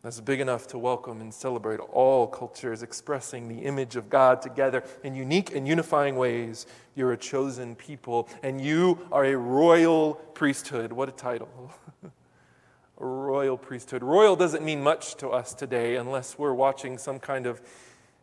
That's 0.02 0.22
big 0.22 0.40
enough 0.40 0.66
to 0.68 0.78
welcome 0.78 1.20
and 1.20 1.34
celebrate 1.34 1.82
all 1.82 2.26
cultures 2.26 2.84
expressing 2.84 3.50
the 3.50 3.66
image 3.66 3.98
of 3.98 4.10
God 4.10 4.42
together 4.42 4.82
in 5.04 5.14
unique 5.14 5.54
and 5.54 5.68
unifying 5.68 6.16
ways. 6.16 6.68
You're 6.96 7.12
a 7.12 7.18
chosen 7.18 7.76
people, 7.76 8.30
and 8.42 8.62
you 8.62 9.06
are 9.12 9.26
a 9.26 9.36
royal 9.36 10.14
priesthood. 10.14 10.94
What 10.94 11.10
a 11.10 11.12
title! 11.12 11.74
a 12.04 13.06
royal 13.06 13.58
priesthood. 13.58 14.02
Royal 14.02 14.38
doesn't 14.38 14.64
mean 14.64 14.82
much 14.82 15.16
to 15.16 15.30
us 15.30 15.54
today 15.54 15.98
unless 15.98 16.38
we're 16.38 16.54
watching 16.54 16.98
some 16.98 17.20
kind 17.20 17.46
of 17.46 17.62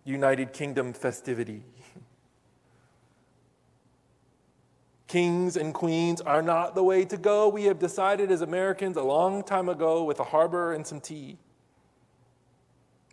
United 0.04 0.54
Kingdom 0.54 0.94
festivity. 0.94 1.62
Kings 5.08 5.58
and 5.58 5.74
queens 5.74 6.22
are 6.22 6.40
not 6.40 6.74
the 6.74 6.82
way 6.82 7.04
to 7.04 7.18
go. 7.18 7.50
We 7.50 7.64
have 7.64 7.78
decided 7.78 8.30
as 8.30 8.40
Americans 8.40 8.96
a 8.96 9.02
long 9.02 9.42
time 9.42 9.68
ago 9.68 10.04
with 10.04 10.20
a 10.20 10.24
harbor 10.24 10.72
and 10.72 10.86
some 10.86 11.00
tea. 11.02 11.36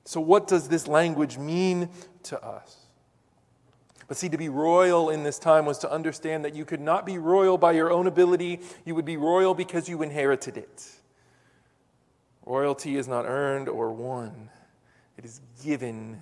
So, 0.06 0.20
what 0.20 0.48
does 0.48 0.68
this 0.68 0.88
language 0.88 1.38
mean 1.38 1.90
to 2.24 2.44
us? 2.44 2.78
But 4.08 4.18
see, 4.18 4.30
to 4.30 4.38
be 4.38 4.50
royal 4.50 5.10
in 5.10 5.24
this 5.24 5.40
time 5.40 5.66
was 5.66 5.78
to 5.80 5.92
understand 5.92 6.44
that 6.44 6.54
you 6.54 6.66
could 6.66 6.82
not 6.82 7.06
be 7.06 7.18
royal 7.18 7.58
by 7.58 7.72
your 7.72 7.92
own 7.92 8.06
ability, 8.06 8.60
you 8.86 8.96
would 8.96 9.06
be 9.06 9.18
royal 9.18 9.54
because 9.54 9.88
you 9.88 10.02
inherited 10.02 10.58
it. 10.58 10.90
Royalty 12.46 12.98
is 12.98 13.08
not 13.08 13.26
earned 13.26 13.70
or 13.70 13.92
won, 13.92 14.50
it 15.18 15.24
is 15.24 15.40
given 15.64 16.22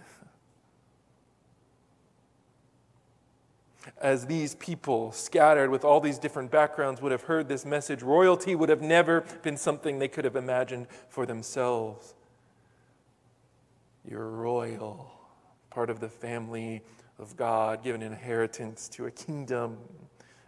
as 3.99 4.25
these 4.25 4.55
people, 4.55 5.11
scattered 5.11 5.69
with 5.69 5.83
all 5.83 5.99
these 5.99 6.17
different 6.17 6.51
backgrounds, 6.51 7.01
would 7.01 7.11
have 7.11 7.23
heard 7.23 7.47
this 7.47 7.65
message, 7.65 8.01
royalty 8.01 8.55
would 8.55 8.69
have 8.69 8.81
never 8.81 9.21
been 9.41 9.57
something 9.57 9.99
they 9.99 10.07
could 10.07 10.25
have 10.25 10.35
imagined 10.35 10.87
for 11.09 11.25
themselves. 11.25 12.13
You're 14.09 14.29
royal, 14.29 15.11
part 15.69 15.89
of 15.89 15.99
the 15.99 16.09
family 16.09 16.81
of 17.19 17.35
God, 17.37 17.83
given 17.83 18.01
inheritance 18.01 18.89
to 18.89 19.05
a 19.05 19.11
kingdom 19.11 19.77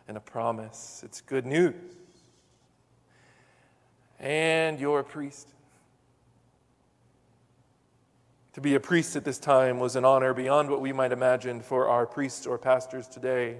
and 0.08 0.18
a 0.18 0.20
promise. 0.20 1.02
It's 1.06 1.22
good 1.22 1.46
news. 1.46 1.76
And 4.20 4.80
you're 4.80 5.00
a 5.00 5.04
priest. 5.04 5.50
To 8.54 8.62
be 8.62 8.76
a 8.76 8.80
priest 8.80 9.16
at 9.16 9.24
this 9.24 9.40
time 9.40 9.80
was 9.80 9.96
an 9.96 10.06
honor 10.06 10.34
beyond 10.34 10.70
what 10.70 10.82
we 10.82 10.94
might 10.94 11.12
imagine 11.12 11.62
for 11.62 11.88
our 11.88 12.06
priests 12.06 12.46
or 12.46 12.58
pastors 12.58 13.08
today. 13.08 13.58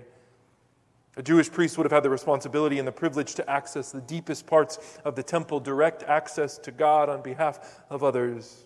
A 1.18 1.22
Jewish 1.22 1.52
priest 1.52 1.78
would 1.78 1.86
have 1.86 1.92
had 1.92 2.04
the 2.04 2.10
responsibility 2.10 2.80
and 2.80 2.88
the 2.88 2.92
privilege 2.92 3.36
to 3.36 3.48
access 3.50 3.92
the 3.92 4.02
deepest 4.02 4.48
parts 4.48 5.00
of 5.06 5.16
the 5.16 5.24
temple, 5.24 5.60
direct 5.60 6.04
access 6.04 6.58
to 6.60 6.72
God 6.72 7.10
on 7.10 7.22
behalf 7.22 7.82
of 7.90 8.04
others. 8.04 8.66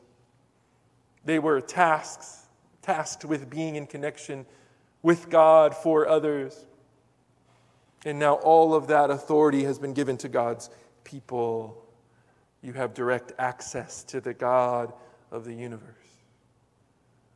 They 1.27 1.39
were 1.39 1.59
tasks, 1.59 2.47
tasked 2.81 3.25
with 3.25 3.49
being 3.49 3.75
in 3.75 3.85
connection 3.85 4.45
with 5.01 5.29
God 5.29 5.75
for 5.75 6.07
others. 6.07 6.65
And 8.05 8.17
now 8.17 8.35
all 8.35 8.73
of 8.73 8.87
that 8.87 9.09
authority 9.09 9.65
has 9.65 9.77
been 9.77 9.91
given 9.91 10.15
to 10.19 10.29
God's 10.29 10.69
people. 11.03 11.83
You 12.61 12.71
have 12.73 12.93
direct 12.93 13.33
access 13.37 14.05
to 14.05 14.21
the 14.21 14.33
God 14.33 14.93
of 15.29 15.43
the 15.43 15.53
universe 15.53 15.83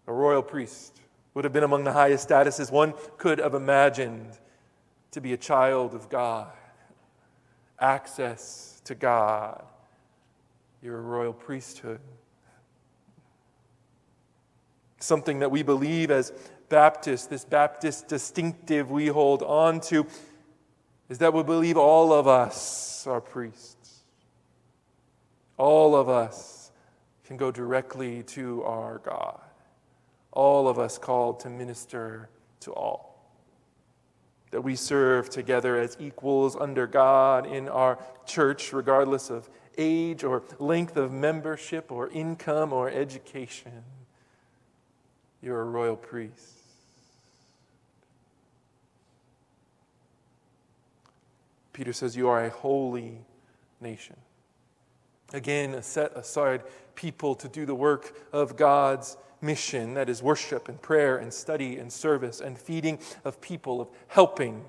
a 0.07 0.13
royal 0.13 0.41
priest, 0.41 0.99
would 1.33 1.43
have 1.43 1.53
been 1.53 1.63
among 1.63 1.83
the 1.83 1.91
highest 1.91 2.27
statuses 2.27 2.71
one 2.71 2.93
could 3.17 3.39
have 3.39 3.53
imagined 3.53 4.37
to 5.11 5.21
be 5.21 5.33
a 5.33 5.37
child 5.37 5.93
of 5.93 6.09
God, 6.09 6.51
access 7.79 8.81
to 8.85 8.95
God. 8.95 9.63
You're 10.81 10.97
a 10.97 11.01
royal 11.01 11.33
priesthood. 11.33 11.99
Something 15.01 15.39
that 15.39 15.51
we 15.51 15.63
believe 15.63 16.11
as 16.11 16.31
Baptists, 16.69 17.27
this 17.27 17.43
Baptist 17.43 18.07
distinctive 18.07 18.89
we 18.89 19.07
hold 19.07 19.43
on 19.43 19.81
to, 19.81 20.07
is 21.09 21.17
that 21.17 21.33
we 21.33 21.43
believe 21.43 21.75
all 21.75 22.13
of 22.13 22.27
us 22.27 23.05
are 23.05 23.19
priests. 23.19 24.03
All 25.57 25.95
of 25.95 26.07
us 26.07 26.71
can 27.25 27.35
go 27.35 27.51
directly 27.51 28.23
to 28.23 28.63
our 28.63 28.99
God 28.99 29.41
all 30.31 30.67
of 30.67 30.79
us 30.79 30.97
called 30.97 31.39
to 31.41 31.49
minister 31.49 32.29
to 32.61 32.71
all. 32.73 33.09
That 34.51 34.61
we 34.61 34.75
serve 34.75 35.29
together 35.29 35.77
as 35.77 35.97
equals 35.99 36.55
under 36.55 36.87
God 36.87 37.45
in 37.45 37.69
our 37.69 37.99
church, 38.25 38.73
regardless 38.73 39.29
of 39.29 39.49
age 39.77 40.23
or 40.23 40.43
length 40.59 40.97
of 40.97 41.11
membership 41.11 41.91
or 41.91 42.09
income 42.09 42.73
or 42.73 42.89
education. 42.89 43.83
You're 45.41 45.61
a 45.61 45.65
royal 45.65 45.95
priest. 45.95 46.61
Peter 51.73 51.93
says, 51.93 52.15
You 52.15 52.27
are 52.27 52.45
a 52.45 52.49
holy 52.49 53.19
nation. 53.79 54.15
Again, 55.33 55.73
a 55.73 55.81
set 55.81 56.15
aside 56.15 56.63
people 56.95 57.35
to 57.35 57.47
do 57.47 57.65
the 57.65 57.75
work 57.75 58.15
of 58.33 58.55
God's 58.55 59.17
mission 59.41 59.95
that 59.95 60.09
is 60.09 60.21
worship 60.21 60.67
and 60.67 60.81
prayer 60.81 61.17
and 61.17 61.33
study 61.33 61.77
and 61.77 61.91
service 61.91 62.41
and 62.41 62.57
feeding 62.57 62.99
of 63.23 63.41
people, 63.41 63.81
of 63.81 63.89
helping, 64.07 64.63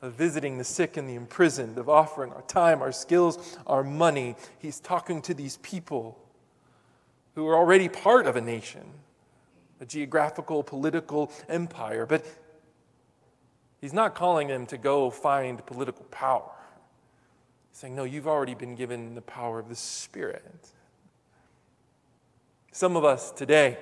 of 0.00 0.12
visiting 0.12 0.58
the 0.58 0.64
sick 0.64 0.96
and 0.96 1.08
the 1.08 1.14
imprisoned, 1.14 1.78
of 1.78 1.88
offering 1.88 2.32
our 2.32 2.42
time, 2.42 2.82
our 2.82 2.92
skills, 2.92 3.58
our 3.66 3.82
money. 3.82 4.36
He's 4.58 4.78
talking 4.78 5.22
to 5.22 5.34
these 5.34 5.56
people 5.58 6.18
who 7.34 7.48
are 7.48 7.56
already 7.56 7.88
part 7.88 8.26
of 8.26 8.36
a 8.36 8.40
nation, 8.40 8.84
a 9.82 9.84
geographical, 9.84 10.62
political 10.62 11.30
empire, 11.48 12.06
but 12.06 12.24
he's 13.80 13.92
not 13.92 14.14
calling 14.14 14.46
them 14.46 14.64
to 14.64 14.78
go 14.78 15.10
find 15.10 15.66
political 15.66 16.04
power. 16.04 16.52
He's 17.70 17.78
saying, 17.78 17.96
No, 17.96 18.04
you've 18.04 18.28
already 18.28 18.54
been 18.54 18.76
given 18.76 19.16
the 19.16 19.20
power 19.22 19.58
of 19.58 19.68
the 19.68 19.74
Spirit. 19.74 20.70
Some 22.70 22.96
of 22.96 23.04
us 23.04 23.32
today, 23.32 23.76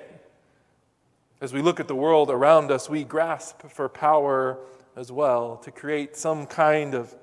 as 1.39 1.53
we 1.53 1.61
look 1.61 1.79
at 1.79 1.87
the 1.87 1.95
world 1.95 2.31
around 2.31 2.71
us, 2.71 2.89
we 2.89 3.03
grasp 3.03 3.61
for 3.69 3.87
power 3.87 4.57
as 4.95 5.11
well 5.11 5.57
to 5.57 5.69
create 5.69 6.17
some 6.17 6.47
kind 6.47 6.95
of 6.95 7.15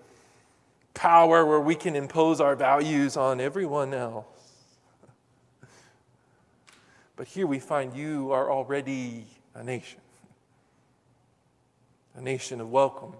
power 0.94 1.44
where 1.44 1.60
we 1.60 1.74
can 1.74 1.96
impose 1.96 2.40
our 2.40 2.54
values 2.54 3.16
on 3.16 3.40
everyone 3.40 3.92
else. 3.92 4.37
But 7.18 7.26
here 7.26 7.46
we 7.46 7.58
find 7.58 7.94
you 7.94 8.32
are 8.32 8.50
already 8.50 9.26
a 9.54 9.62
nation, 9.62 10.00
a 12.14 12.22
nation 12.22 12.62
of 12.62 12.70
welcome 12.70 13.12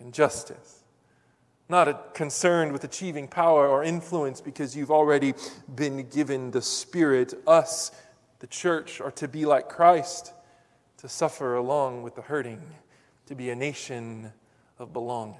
and 0.00 0.12
justice 0.12 0.80
not 1.70 2.14
concerned 2.14 2.72
with 2.72 2.82
achieving 2.82 3.28
power 3.28 3.68
or 3.68 3.84
influence 3.84 4.40
because 4.40 4.76
you've 4.76 4.90
already 4.90 5.34
been 5.76 6.08
given 6.08 6.50
the 6.50 6.60
Spirit. 6.60 7.32
Us, 7.46 7.92
the 8.40 8.48
church, 8.48 9.00
are 9.00 9.12
to 9.12 9.28
be 9.28 9.46
like 9.46 9.68
Christ, 9.68 10.32
to 10.98 11.08
suffer 11.08 11.54
along 11.54 12.02
with 12.02 12.16
the 12.16 12.22
hurting, 12.22 12.60
to 13.26 13.36
be 13.36 13.50
a 13.50 13.54
nation 13.54 14.32
of 14.78 14.92
belonging. 14.92 15.38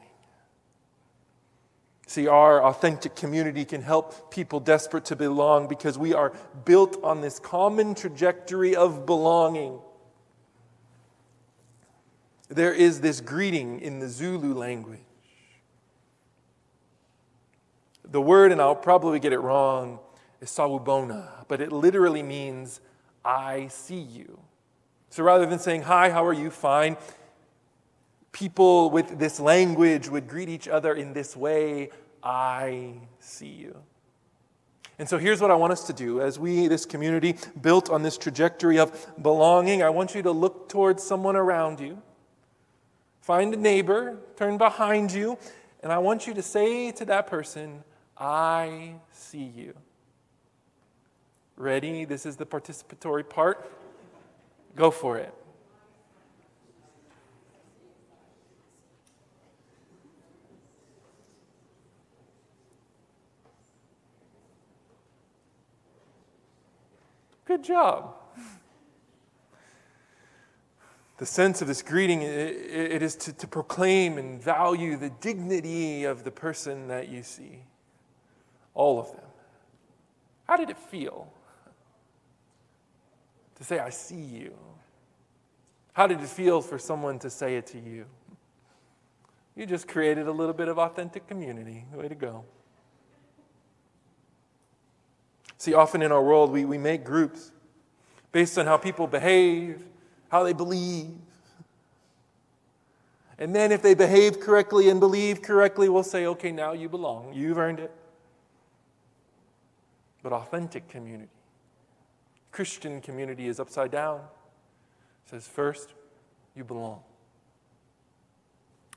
See, 2.11 2.27
our 2.27 2.61
authentic 2.65 3.15
community 3.15 3.65
can 3.65 3.83
help 3.83 4.33
people 4.33 4.59
desperate 4.59 5.05
to 5.05 5.15
belong 5.15 5.69
because 5.69 5.97
we 5.97 6.13
are 6.13 6.33
built 6.65 7.01
on 7.05 7.21
this 7.21 7.39
common 7.39 7.95
trajectory 7.95 8.75
of 8.75 9.07
belonging. 9.07 9.79
There 12.49 12.75
is 12.75 13.01
this 13.01 13.21
greeting 13.21 13.79
in 13.79 14.01
the 14.01 14.09
Zulu 14.09 14.55
language 14.55 14.99
the 18.05 18.21
word, 18.21 18.51
and 18.51 18.61
I'll 18.61 18.75
probably 18.75 19.21
get 19.21 19.33
it 19.33 19.39
wrong, 19.39 20.01
is 20.41 20.49
sawubona, 20.51 21.45
but 21.47 21.61
it 21.61 21.71
literally 21.71 22.25
means, 22.25 22.81
I 23.25 23.69
see 23.69 24.01
you. 24.01 24.41
So 25.11 25.23
rather 25.23 25.47
than 25.47 25.61
saying, 25.61 25.83
Hi, 25.83 26.11
how 26.11 26.27
are 26.27 26.33
you? 26.33 26.51
Fine. 26.51 26.97
People 28.33 28.91
with 28.91 29.19
this 29.19 29.41
language 29.41 30.09
would 30.09 30.29
greet 30.29 30.49
each 30.49 30.69
other 30.69 30.95
in 30.95 31.13
this 31.13 31.37
way 31.37 31.91
I 32.23 32.95
see 33.19 33.49
you. 33.49 33.77
And 34.99 35.09
so 35.09 35.17
here's 35.17 35.41
what 35.41 35.51
I 35.51 35.55
want 35.55 35.73
us 35.73 35.85
to 35.85 35.95
do. 35.95 36.21
As 36.21 36.39
we, 36.39 36.69
this 36.69 36.85
community, 36.85 37.37
built 37.61 37.89
on 37.89 38.03
this 38.03 38.19
trajectory 38.19 38.79
of 38.79 38.93
belonging, 39.23 39.83
I 39.83 39.89
want 39.89 40.15
you 40.15 40.21
to 40.23 40.31
look 40.31 40.69
towards 40.69 41.03
someone 41.03 41.37
around 41.37 41.81
you. 41.81 42.03
Find 43.23 43.55
a 43.55 43.57
neighbor, 43.57 44.19
turn 44.37 44.59
behind 44.59 45.11
you, 45.13 45.39
and 45.83 45.91
I 45.91 45.99
want 45.99 46.27
you 46.27 46.35
to 46.35 46.43
say 46.43 46.91
to 46.93 47.07
that 47.07 47.27
person, 47.27 47.83
I 48.19 48.97
see 49.11 49.51
you. 49.57 49.75
Ready? 51.57 52.05
This 52.05 52.27
is 52.27 52.37
the 52.37 52.45
participatory 52.47 53.27
part. 53.27 53.71
Go 54.77 54.91
for 54.91 55.17
it. 55.17 55.35
Good 67.51 67.65
job. 67.65 68.15
The 71.17 71.27
sense 71.27 71.61
of 71.61 71.67
this 71.67 71.83
greeting 71.83 72.23
it 72.23 73.03
is 73.03 73.17
to, 73.17 73.33
to 73.33 73.49
proclaim 73.49 74.19
and 74.19 74.41
value 74.41 74.97
the 74.97 75.11
dignity 75.11 76.05
of 76.05 76.23
the 76.23 76.31
person 76.31 76.87
that 76.87 77.09
you 77.09 77.25
see. 77.25 77.65
All 78.73 79.01
of 79.01 79.11
them. 79.11 79.25
How 80.47 80.57
did 80.59 80.71
it 80.71 80.79
feel 80.79 81.27
to 83.57 83.65
say, 83.65 83.81
I 83.81 83.91
see 83.91 84.15
you? 84.15 84.55
How 85.93 86.07
did 86.07 86.21
it 86.21 86.29
feel 86.29 86.61
for 86.61 86.79
someone 86.79 87.19
to 87.19 87.31
say 87.31 87.57
it 87.57 87.67
to 87.67 87.81
you? 87.81 88.07
You 89.57 89.67
just 89.67 89.89
created 89.89 90.29
a 90.29 90.33
little 90.33 90.55
bit 90.55 90.69
of 90.69 90.79
authentic 90.79 91.27
community. 91.27 91.85
Way 91.93 92.07
to 92.07 92.15
go. 92.15 92.45
See, 95.61 95.75
often 95.75 96.01
in 96.01 96.11
our 96.11 96.23
world, 96.23 96.51
we, 96.51 96.65
we 96.65 96.79
make 96.79 97.05
groups 97.05 97.53
based 98.33 98.57
on 98.57 98.65
how 98.65 98.79
people 98.79 99.07
behave, 99.07 99.85
how 100.31 100.43
they 100.43 100.55
believe. 100.55 101.11
And 103.39 103.55
then, 103.55 103.71
if 103.71 103.83
they 103.83 103.95
behave 103.95 104.41
correctly 104.41 104.89
and 104.89 104.99
believe 104.99 105.43
correctly, 105.43 105.89
we'll 105.89 106.03
say, 106.03 106.25
okay, 106.27 106.51
now 106.51 106.73
you 106.73 106.89
belong. 106.89 107.33
You've 107.35 107.59
earned 107.59 107.79
it 107.79 107.93
but 110.23 110.33
authentic 110.33 110.89
community. 110.89 111.31
Christian 112.53 113.01
community 113.01 113.49
is 113.49 113.61
upside 113.61 113.91
down. 113.91 114.21
It 115.27 115.31
says, 115.31 115.47
first, 115.47 115.95
you 116.55 116.65
belong. 116.65 117.01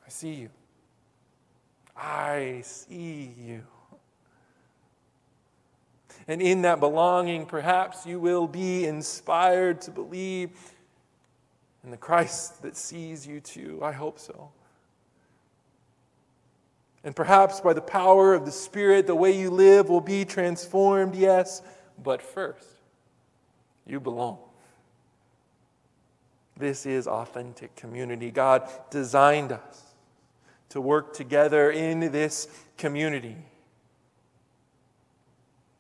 I 0.06 0.10
see 0.10 0.34
you. 0.34 0.50
I 1.96 2.62
see 2.64 3.34
you. 3.38 3.64
And 6.28 6.42
in 6.42 6.62
that 6.62 6.80
belonging, 6.80 7.46
perhaps 7.46 8.06
you 8.06 8.20
will 8.20 8.48
be 8.48 8.86
inspired 8.86 9.82
to 9.82 9.92
believe 9.92 10.52
in 11.84 11.92
the 11.92 11.98
Christ 11.98 12.62
that 12.62 12.78
sees 12.78 13.28
you 13.28 13.42
too. 13.42 13.80
I 13.84 13.92
hope 13.92 14.20
so. 14.20 14.52
And 17.04 17.14
perhaps 17.14 17.60
by 17.60 17.74
the 17.74 17.82
power 17.82 18.34
of 18.34 18.46
the 18.46 18.52
Spirit, 18.52 19.08
the 19.08 19.16
way 19.16 19.38
you 19.38 19.50
live 19.50 19.90
will 19.90 20.02
be 20.02 20.24
transformed, 20.24 21.16
yes, 21.16 21.62
but 22.02 22.22
first, 22.22 22.68
you 23.86 24.00
belong. 24.00 24.38
This 26.56 26.86
is 26.86 27.08
authentic 27.08 27.76
community. 27.76 28.32
God 28.32 28.70
designed 28.90 29.52
us 29.52 29.94
to 30.70 30.80
work 30.80 31.14
together 31.14 31.72
in 31.72 32.00
this 32.12 32.48
community. 32.78 33.36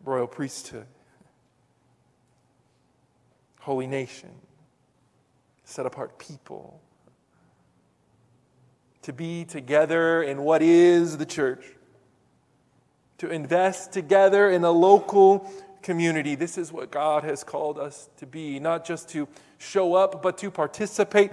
Royal 0.05 0.27
priesthood, 0.27 0.87
holy 3.61 3.87
nation, 3.87 4.31
set 5.63 5.85
apart 5.85 6.19
people. 6.19 6.81
To 9.03 9.13
be 9.13 9.43
together 9.43 10.23
in 10.23 10.43
what 10.43 10.61
is 10.61 11.17
the 11.17 11.25
church. 11.25 11.65
To 13.17 13.29
invest 13.29 13.91
together 13.91 14.49
in 14.49 14.63
a 14.63 14.71
local 14.71 15.49
community. 15.81 16.35
This 16.35 16.57
is 16.57 16.71
what 16.71 16.89
God 16.89 17.23
has 17.23 17.43
called 17.43 17.77
us 17.77 18.09
to 18.17 18.25
be, 18.25 18.59
not 18.59 18.85
just 18.85 19.09
to 19.09 19.27
show 19.57 19.93
up, 19.93 20.23
but 20.23 20.37
to 20.39 20.49
participate 20.49 21.31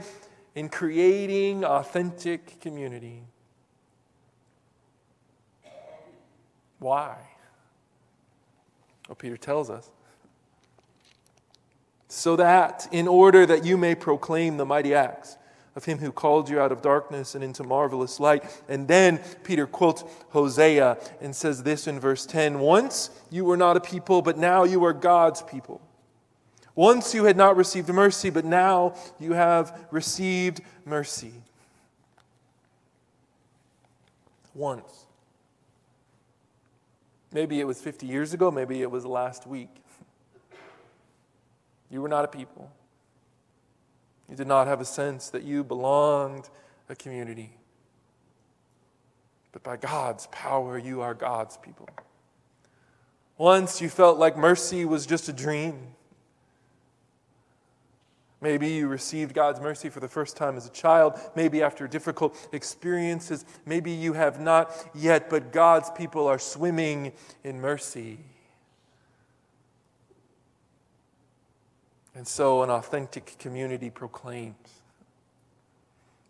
in 0.54 0.68
creating 0.68 1.64
authentic 1.64 2.60
community. 2.60 3.22
Why? 6.80 7.16
Well, 9.10 9.16
Peter 9.16 9.36
tells 9.36 9.70
us. 9.70 9.90
So 12.06 12.36
that 12.36 12.86
in 12.92 13.08
order 13.08 13.44
that 13.44 13.64
you 13.64 13.76
may 13.76 13.96
proclaim 13.96 14.56
the 14.56 14.64
mighty 14.64 14.94
acts 14.94 15.36
of 15.74 15.84
him 15.84 15.98
who 15.98 16.12
called 16.12 16.48
you 16.48 16.60
out 16.60 16.70
of 16.70 16.80
darkness 16.80 17.34
and 17.34 17.42
into 17.42 17.64
marvelous 17.64 18.20
light. 18.20 18.44
And 18.68 18.86
then 18.86 19.18
Peter 19.42 19.66
quotes 19.66 20.04
Hosea 20.28 20.96
and 21.20 21.34
says 21.34 21.64
this 21.64 21.88
in 21.88 21.98
verse 21.98 22.24
10 22.24 22.60
Once 22.60 23.10
you 23.30 23.44
were 23.44 23.56
not 23.56 23.76
a 23.76 23.80
people, 23.80 24.22
but 24.22 24.38
now 24.38 24.62
you 24.62 24.84
are 24.84 24.92
God's 24.92 25.42
people. 25.42 25.80
Once 26.76 27.12
you 27.12 27.24
had 27.24 27.36
not 27.36 27.56
received 27.56 27.88
mercy, 27.88 28.30
but 28.30 28.44
now 28.44 28.94
you 29.18 29.32
have 29.32 29.76
received 29.90 30.60
mercy. 30.84 31.32
Once. 34.54 34.99
Maybe 37.32 37.60
it 37.60 37.64
was 37.64 37.80
50 37.80 38.06
years 38.06 38.34
ago, 38.34 38.50
maybe 38.50 38.82
it 38.82 38.90
was 38.90 39.06
last 39.06 39.46
week. 39.46 39.70
You 41.90 42.02
were 42.02 42.08
not 42.08 42.24
a 42.24 42.28
people. 42.28 42.70
You 44.28 44.36
did 44.36 44.46
not 44.46 44.66
have 44.66 44.80
a 44.80 44.84
sense 44.84 45.28
that 45.30 45.42
you 45.42 45.64
belonged 45.64 46.48
a 46.88 46.94
community. 46.94 47.52
But 49.52 49.62
by 49.62 49.76
God's 49.76 50.28
power, 50.28 50.78
you 50.78 51.00
are 51.00 51.14
God's 51.14 51.56
people. 51.56 51.88
Once 53.36 53.80
you 53.80 53.88
felt 53.88 54.18
like 54.18 54.36
mercy 54.36 54.84
was 54.84 55.06
just 55.06 55.28
a 55.28 55.32
dream. 55.32 55.94
Maybe 58.40 58.68
you 58.68 58.88
received 58.88 59.34
God's 59.34 59.60
mercy 59.60 59.90
for 59.90 60.00
the 60.00 60.08
first 60.08 60.36
time 60.36 60.56
as 60.56 60.66
a 60.66 60.70
child, 60.70 61.20
maybe 61.36 61.62
after 61.62 61.86
difficult 61.86 62.36
experiences. 62.52 63.44
Maybe 63.66 63.90
you 63.90 64.14
have 64.14 64.40
not 64.40 64.72
yet, 64.94 65.28
but 65.28 65.52
God's 65.52 65.90
people 65.90 66.26
are 66.26 66.38
swimming 66.38 67.12
in 67.44 67.60
mercy. 67.60 68.18
And 72.14 72.26
so 72.26 72.62
an 72.62 72.70
authentic 72.70 73.38
community 73.38 73.90
proclaims 73.90 74.56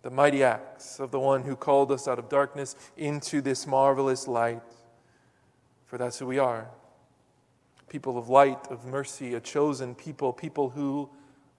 the 0.02 0.10
mighty 0.10 0.42
acts 0.42 0.98
of 0.98 1.10
the 1.10 1.20
one 1.20 1.42
who 1.42 1.54
called 1.54 1.92
us 1.92 2.08
out 2.08 2.18
of 2.18 2.28
darkness 2.28 2.74
into 2.96 3.40
this 3.40 3.66
marvelous 3.66 4.26
light. 4.26 4.62
For 5.86 5.98
that's 5.98 6.18
who 6.18 6.26
we 6.26 6.38
are 6.38 6.68
people 7.88 8.16
of 8.16 8.28
light, 8.28 8.68
of 8.70 8.84
mercy, 8.84 9.34
a 9.34 9.40
chosen 9.40 9.96
people, 9.96 10.32
people 10.32 10.70
who 10.70 11.10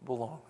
belong. 0.06 0.42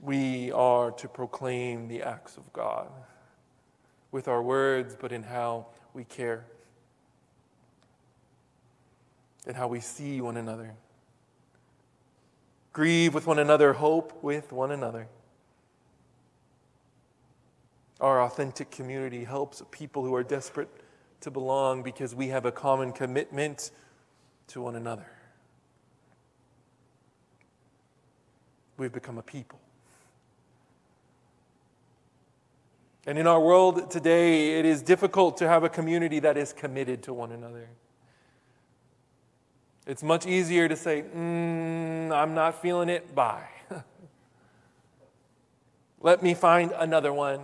We 0.00 0.50
are 0.52 0.90
to 0.92 1.08
proclaim 1.08 1.88
the 1.88 2.02
acts 2.02 2.36
of 2.36 2.50
God 2.52 2.88
with 4.10 4.28
our 4.28 4.42
words, 4.42 4.96
but 4.98 5.12
in 5.12 5.22
how 5.22 5.66
we 5.92 6.04
care 6.04 6.46
and 9.46 9.56
how 9.56 9.68
we 9.68 9.80
see 9.80 10.20
one 10.20 10.36
another. 10.36 10.74
Grieve 12.72 13.14
with 13.14 13.26
one 13.26 13.38
another, 13.38 13.72
hope 13.72 14.22
with 14.22 14.52
one 14.52 14.70
another. 14.70 15.08
Our 18.00 18.22
authentic 18.22 18.70
community 18.70 19.24
helps 19.24 19.62
people 19.70 20.04
who 20.04 20.14
are 20.14 20.22
desperate 20.22 20.68
to 21.20 21.30
belong 21.30 21.82
because 21.82 22.14
we 22.14 22.28
have 22.28 22.46
a 22.46 22.52
common 22.52 22.92
commitment 22.92 23.70
to 24.50 24.60
one 24.60 24.76
another. 24.76 25.06
We've 28.76 28.92
become 28.92 29.18
a 29.18 29.22
people. 29.22 29.60
And 33.06 33.18
in 33.18 33.26
our 33.26 33.40
world 33.40 33.90
today, 33.90 34.58
it 34.58 34.64
is 34.64 34.82
difficult 34.82 35.36
to 35.38 35.48
have 35.48 35.64
a 35.64 35.68
community 35.68 36.18
that 36.20 36.36
is 36.36 36.52
committed 36.52 37.02
to 37.04 37.14
one 37.14 37.32
another. 37.32 37.68
It's 39.86 40.02
much 40.02 40.26
easier 40.26 40.68
to 40.68 40.76
say, 40.76 41.02
mm, 41.02 42.12
I'm 42.12 42.34
not 42.34 42.60
feeling 42.60 42.88
it, 42.88 43.14
bye. 43.14 43.48
Let 46.00 46.22
me 46.22 46.34
find 46.34 46.72
another 46.72 47.12
one 47.12 47.40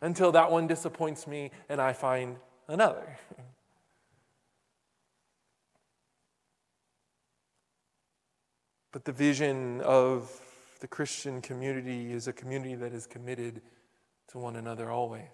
until 0.00 0.32
that 0.32 0.50
one 0.50 0.66
disappoints 0.66 1.26
me 1.26 1.50
and 1.68 1.80
I 1.80 1.92
find 1.92 2.36
another. 2.68 3.18
But 8.92 9.04
the 9.04 9.12
vision 9.12 9.80
of 9.82 10.30
the 10.80 10.88
Christian 10.88 11.40
community 11.40 12.12
is 12.12 12.26
a 12.26 12.32
community 12.32 12.74
that 12.74 12.92
is 12.92 13.06
committed 13.06 13.62
to 14.28 14.38
one 14.38 14.56
another 14.56 14.90
always. 14.90 15.28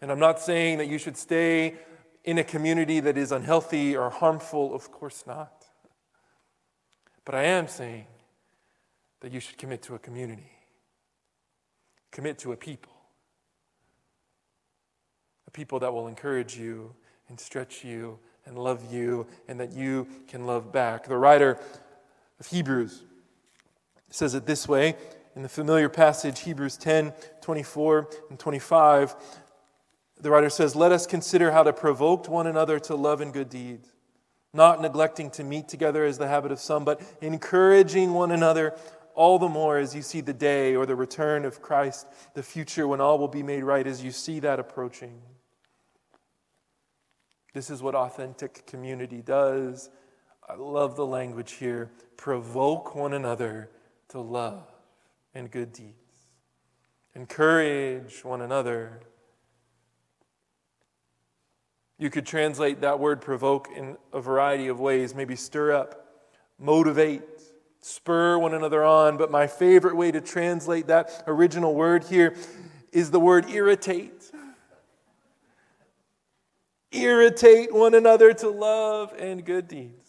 And 0.00 0.10
I'm 0.10 0.18
not 0.18 0.40
saying 0.40 0.78
that 0.78 0.88
you 0.88 0.98
should 0.98 1.16
stay 1.16 1.76
in 2.24 2.38
a 2.38 2.44
community 2.44 3.00
that 3.00 3.16
is 3.16 3.32
unhealthy 3.32 3.96
or 3.96 4.10
harmful, 4.10 4.74
of 4.74 4.90
course 4.90 5.24
not. 5.26 5.64
But 7.24 7.34
I 7.34 7.44
am 7.44 7.68
saying 7.68 8.06
that 9.20 9.32
you 9.32 9.40
should 9.40 9.56
commit 9.56 9.82
to 9.82 9.94
a 9.94 9.98
community, 9.98 10.50
commit 12.10 12.38
to 12.40 12.52
a 12.52 12.56
people, 12.56 12.92
a 15.46 15.50
people 15.50 15.78
that 15.80 15.92
will 15.92 16.08
encourage 16.08 16.56
you 16.58 16.94
and 17.28 17.40
stretch 17.40 17.84
you 17.84 18.18
and 18.44 18.58
love 18.58 18.92
you 18.92 19.26
and 19.48 19.58
that 19.60 19.72
you 19.72 20.06
can 20.28 20.46
love 20.46 20.72
back. 20.72 21.06
The 21.06 21.16
writer 21.16 21.58
of 22.38 22.46
Hebrews 22.46 23.02
It 24.08 24.14
says 24.14 24.34
it 24.34 24.46
this 24.46 24.68
way 24.68 24.96
in 25.34 25.42
the 25.42 25.48
familiar 25.48 25.88
passage, 25.88 26.40
Hebrews 26.40 26.76
10 26.78 27.12
24 27.42 28.08
and 28.30 28.38
25. 28.38 29.14
The 30.18 30.30
writer 30.30 30.48
says, 30.48 30.74
Let 30.74 30.92
us 30.92 31.06
consider 31.06 31.52
how 31.52 31.62
to 31.62 31.72
provoke 31.72 32.26
one 32.28 32.46
another 32.46 32.78
to 32.80 32.96
love 32.96 33.20
and 33.20 33.32
good 33.32 33.50
deeds, 33.50 33.92
not 34.54 34.80
neglecting 34.80 35.30
to 35.32 35.44
meet 35.44 35.68
together 35.68 36.04
as 36.04 36.16
the 36.16 36.26
habit 36.26 36.52
of 36.52 36.58
some, 36.58 36.84
but 36.84 37.02
encouraging 37.20 38.14
one 38.14 38.32
another 38.32 38.74
all 39.14 39.38
the 39.38 39.48
more 39.48 39.78
as 39.78 39.94
you 39.94 40.02
see 40.02 40.20
the 40.20 40.32
day 40.32 40.74
or 40.74 40.84
the 40.84 40.96
return 40.96 41.44
of 41.44 41.62
Christ, 41.62 42.06
the 42.34 42.42
future 42.42 42.86
when 42.86 43.00
all 43.00 43.18
will 43.18 43.28
be 43.28 43.42
made 43.42 43.64
right, 43.64 43.86
as 43.86 44.04
you 44.04 44.10
see 44.10 44.40
that 44.40 44.58
approaching. 44.58 45.20
This 47.54 47.70
is 47.70 47.82
what 47.82 47.94
authentic 47.94 48.66
community 48.66 49.22
does. 49.22 49.88
I 50.48 50.54
love 50.54 50.96
the 50.96 51.06
language 51.06 51.52
here. 51.52 51.90
Provoke 52.16 52.94
one 52.94 53.12
another 53.12 53.68
to 54.08 54.20
love 54.20 54.66
and 55.34 55.50
good 55.50 55.72
deeds. 55.72 55.94
Encourage 57.14 58.24
one 58.24 58.42
another. 58.42 59.00
You 61.98 62.10
could 62.10 62.26
translate 62.26 62.82
that 62.82 63.00
word 63.00 63.20
provoke 63.20 63.68
in 63.74 63.96
a 64.12 64.20
variety 64.20 64.68
of 64.68 64.78
ways, 64.78 65.14
maybe 65.14 65.34
stir 65.34 65.72
up, 65.72 66.06
motivate, 66.58 67.22
spur 67.80 68.38
one 68.38 68.54
another 68.54 68.84
on. 68.84 69.16
But 69.16 69.30
my 69.30 69.46
favorite 69.46 69.96
way 69.96 70.12
to 70.12 70.20
translate 70.20 70.86
that 70.88 71.24
original 71.26 71.74
word 71.74 72.04
here 72.04 72.36
is 72.92 73.10
the 73.10 73.20
word 73.20 73.48
irritate. 73.50 74.30
Irritate 76.92 77.74
one 77.74 77.94
another 77.94 78.32
to 78.34 78.48
love 78.48 79.12
and 79.18 79.44
good 79.44 79.68
deeds. 79.68 80.05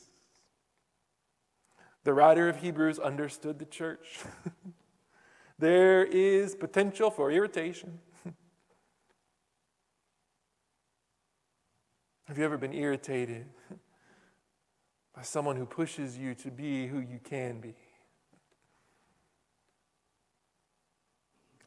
The 2.08 2.14
writer 2.14 2.48
of 2.48 2.62
Hebrews 2.62 3.00
understood 3.00 3.60
the 3.60 3.66
church. 3.66 4.20
there 5.60 6.06
is 6.06 6.56
potential 6.56 7.12
for 7.12 7.30
irritation. 7.30 8.00
Have 12.30 12.38
you 12.38 12.46
ever 12.46 12.58
been 12.58 12.72
irritated 12.72 13.48
by 15.14 15.22
someone 15.24 15.58
who 15.58 15.66
pushes 15.66 16.18
you 16.18 16.34
to 16.36 16.50
be 16.50 16.88
who 16.88 17.00
you 17.00 17.20
can 17.22 17.60
be? 17.60 17.76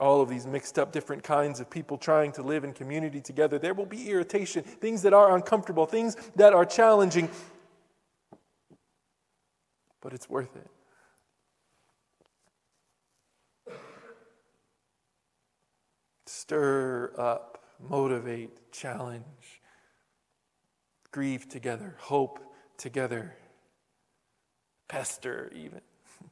all 0.01 0.23
of 0.23 0.31
these 0.31 0.47
mixed 0.47 0.79
up 0.79 0.93
different 0.93 1.23
kinds 1.23 1.61
of 1.61 1.69
people 1.69 1.99
trying 1.99 2.33
to 2.33 2.43
live 2.43 2.65
in 2.65 2.73
community 2.73 3.21
together, 3.21 3.59
there 3.59 3.75
will 3.75 3.87
be 3.87 4.11
irritation, 4.11 4.65
things 4.65 5.03
that 5.03 5.13
are 5.13 5.37
uncomfortable, 5.37 5.85
things 5.85 6.17
that 6.37 6.55
are 6.55 6.65
challenging. 6.65 7.29
But 10.01 10.13
it's 10.13 10.29
worth 10.29 10.57
it. 10.57 10.71
Stir 16.27 17.13
up, 17.19 17.65
motivate, 17.89 18.73
challenge, 18.73 19.61
grieve 21.11 21.49
together, 21.49 21.97
hope 21.99 22.39
together, 22.77 23.37
pester 24.89 25.53
even. 25.55 25.81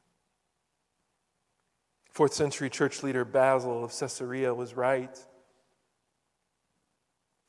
Fourth 2.11 2.33
century 2.33 2.69
church 2.69 3.03
leader 3.03 3.23
Basil 3.23 3.83
of 3.83 3.91
Caesarea 3.97 4.53
was 4.53 4.73
right. 4.73 5.17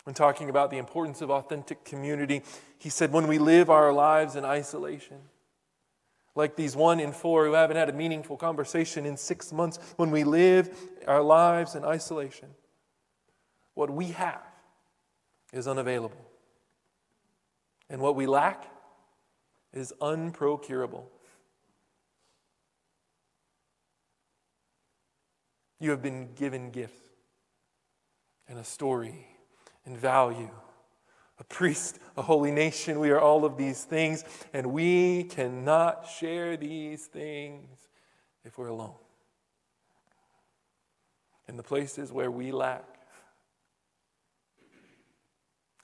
When 0.05 0.15
talking 0.15 0.51
about 0.51 0.71
the 0.71 0.79
importance 0.79 1.21
of 1.21 1.31
authentic 1.31 1.85
community, 1.85 2.43
he 2.79 2.89
said, 2.89 3.13
When 3.13 3.27
we 3.27 3.39
live 3.39 3.71
our 3.71 3.93
lives 3.93 4.35
in 4.35 4.45
isolation, 4.45 5.19
like 6.41 6.57
these 6.57 6.75
one 6.75 7.01
in 7.01 7.13
four 7.13 7.45
who 7.45 7.53
haven't 7.53 7.77
had 7.77 7.91
a 7.91 7.93
meaningful 7.93 8.37
conversation 8.37 9.05
in 9.05 9.17
six 9.17 9.53
months, 9.53 9.79
when 9.97 10.11
we 10.11 10.25
live 10.25 10.75
our 11.07 11.23
lives 11.23 11.75
in 11.75 11.85
isolation, 11.85 12.49
what 13.75 13.91
we 13.91 14.07
have 14.07 14.43
is 15.53 15.69
unavailable. 15.69 16.25
And 17.91 18.01
what 18.01 18.17
we 18.17 18.27
lack 18.27 18.65
is 19.75 19.93
unprocurable. 20.01 21.05
You 25.79 25.91
have 25.91 26.03
been 26.03 26.33
given 26.35 26.71
gifts 26.71 27.11
and 28.49 28.59
a 28.59 28.65
story 28.65 29.27
and 29.85 29.97
value. 29.97 30.51
A 31.41 31.45
priest, 31.45 31.99
a 32.19 32.23
holy 32.23 32.51
nation, 32.51 33.01
we 33.01 33.11
are 33.11 33.19
all 33.19 33.47
of 33.47 33.57
these 33.57 33.83
things, 33.85 34.25
and 34.53 34.67
we 34.67 35.25
cannot 35.25 36.07
share 36.07 36.57
these 36.59 37.07
things 37.07 37.89
if 38.45 38.59
we're 38.59 38.69
alone. 38.69 38.95
In 41.49 41.57
the 41.57 41.63
places 41.63 42.13
where 42.13 42.31
we 42.31 42.53
lack, 42.53 42.85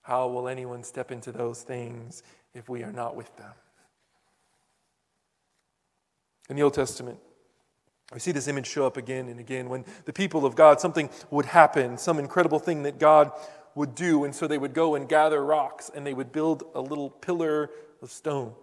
how 0.03 0.29
will 0.29 0.47
anyone 0.47 0.85
step 0.85 1.11
into 1.11 1.33
those 1.33 1.63
things 1.63 2.23
if 2.55 2.69
we 2.69 2.85
are 2.85 2.93
not 2.93 3.17
with 3.17 3.35
them? 3.37 3.53
In 6.49 6.57
the 6.57 6.63
Old 6.63 6.75
Testament, 6.75 7.19
we 8.13 8.21
see 8.21 8.31
this 8.31 8.47
image 8.47 8.69
show 8.69 8.87
up 8.87 8.97
again 8.97 9.29
and 9.29 9.41
again 9.41 9.69
when 9.69 9.85
the 10.05 10.13
people 10.13 10.47
of 10.47 10.55
God, 10.55 10.81
something 10.81 11.11
would 11.31 11.47
happen, 11.47 11.99
some 11.99 12.21
incredible 12.21 12.61
thing 12.61 12.85
that 12.85 13.01
God 13.01 13.33
would 13.77 13.95
do. 13.95 14.25
And 14.25 14.35
so 14.35 14.49
they 14.49 14.59
would 14.59 14.75
go 14.75 14.97
and 14.97 15.09
gather 15.09 15.45
rocks 15.45 15.89
and 15.95 16.05
they 16.05 16.15
would 16.15 16.33
build 16.33 16.65
a 16.75 16.81
little 16.81 17.11
pillar 17.11 17.71
of 18.03 18.11
stone 18.11 18.55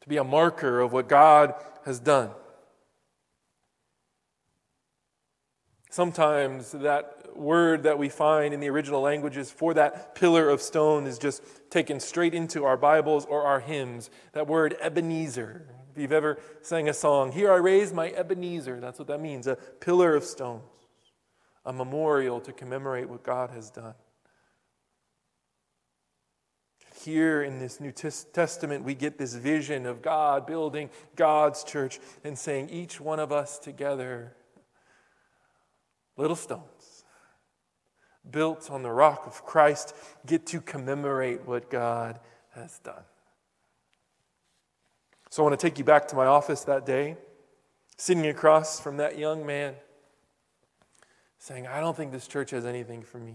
to 0.00 0.08
be 0.08 0.16
a 0.16 0.24
marker 0.24 0.80
of 0.80 0.92
what 0.92 1.08
God 1.08 1.54
has 1.84 2.00
done. 2.00 2.30
Sometimes 5.90 6.72
that 6.72 7.36
word 7.36 7.84
that 7.84 7.98
we 7.98 8.08
find 8.08 8.52
in 8.52 8.60
the 8.60 8.68
original 8.68 9.00
languages 9.00 9.50
for 9.50 9.74
that 9.74 10.14
pillar 10.14 10.48
of 10.48 10.60
stone 10.60 11.06
is 11.06 11.18
just 11.18 11.42
taken 11.70 12.00
straight 12.00 12.34
into 12.34 12.64
our 12.64 12.76
Bibles 12.76 13.24
or 13.26 13.42
our 13.42 13.60
hymns. 13.60 14.10
That 14.32 14.46
word 14.46 14.76
Ebenezer. 14.80 15.66
If 15.92 16.00
you've 16.00 16.12
ever 16.12 16.38
sang 16.62 16.88
a 16.88 16.94
song, 16.94 17.32
Here 17.32 17.52
I 17.52 17.56
raise 17.56 17.92
my 17.92 18.10
Ebenezer, 18.10 18.80
that's 18.80 18.98
what 18.98 19.08
that 19.08 19.20
means 19.20 19.46
a 19.46 19.54
pillar 19.54 20.16
of 20.16 20.24
stones, 20.24 20.64
a 21.64 21.72
memorial 21.72 22.40
to 22.40 22.52
commemorate 22.52 23.08
what 23.08 23.22
God 23.22 23.50
has 23.50 23.70
done. 23.70 23.94
Here 27.02 27.42
in 27.42 27.58
this 27.58 27.80
New 27.80 27.92
Testament, 27.92 28.84
we 28.84 28.94
get 28.94 29.18
this 29.18 29.34
vision 29.34 29.84
of 29.84 30.00
God 30.00 30.46
building 30.46 30.88
God's 31.16 31.62
church 31.62 32.00
and 32.22 32.38
saying, 32.38 32.70
each 32.70 33.00
one 33.00 33.18
of 33.18 33.30
us 33.30 33.58
together, 33.58 34.34
little 36.16 36.36
stones, 36.36 37.04
built 38.30 38.70
on 38.70 38.82
the 38.82 38.90
rock 38.90 39.26
of 39.26 39.44
Christ, 39.44 39.94
get 40.24 40.46
to 40.46 40.62
commemorate 40.62 41.46
what 41.46 41.68
God 41.68 42.20
has 42.54 42.78
done. 42.78 43.04
So 45.28 45.42
I 45.42 45.48
want 45.48 45.60
to 45.60 45.66
take 45.66 45.78
you 45.78 45.84
back 45.84 46.08
to 46.08 46.16
my 46.16 46.26
office 46.26 46.62
that 46.64 46.86
day, 46.86 47.16
sitting 47.98 48.26
across 48.28 48.80
from 48.80 48.96
that 48.96 49.18
young 49.18 49.44
man, 49.44 49.74
saying, 51.44 51.66
I 51.66 51.78
don't 51.78 51.94
think 51.94 52.10
this 52.10 52.26
church 52.26 52.52
has 52.52 52.64
anything 52.64 53.02
for 53.02 53.18
me. 53.18 53.34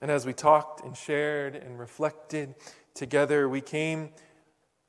And 0.00 0.12
as 0.12 0.24
we 0.24 0.32
talked 0.32 0.84
and 0.84 0.96
shared 0.96 1.56
and 1.56 1.76
reflected 1.76 2.54
together, 2.94 3.48
we 3.48 3.60
came 3.60 4.10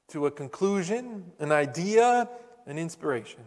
to 0.09 0.27
a 0.27 0.31
conclusion, 0.31 1.31
an 1.39 1.51
idea, 1.51 2.29
an 2.67 2.77
inspiration. 2.77 3.41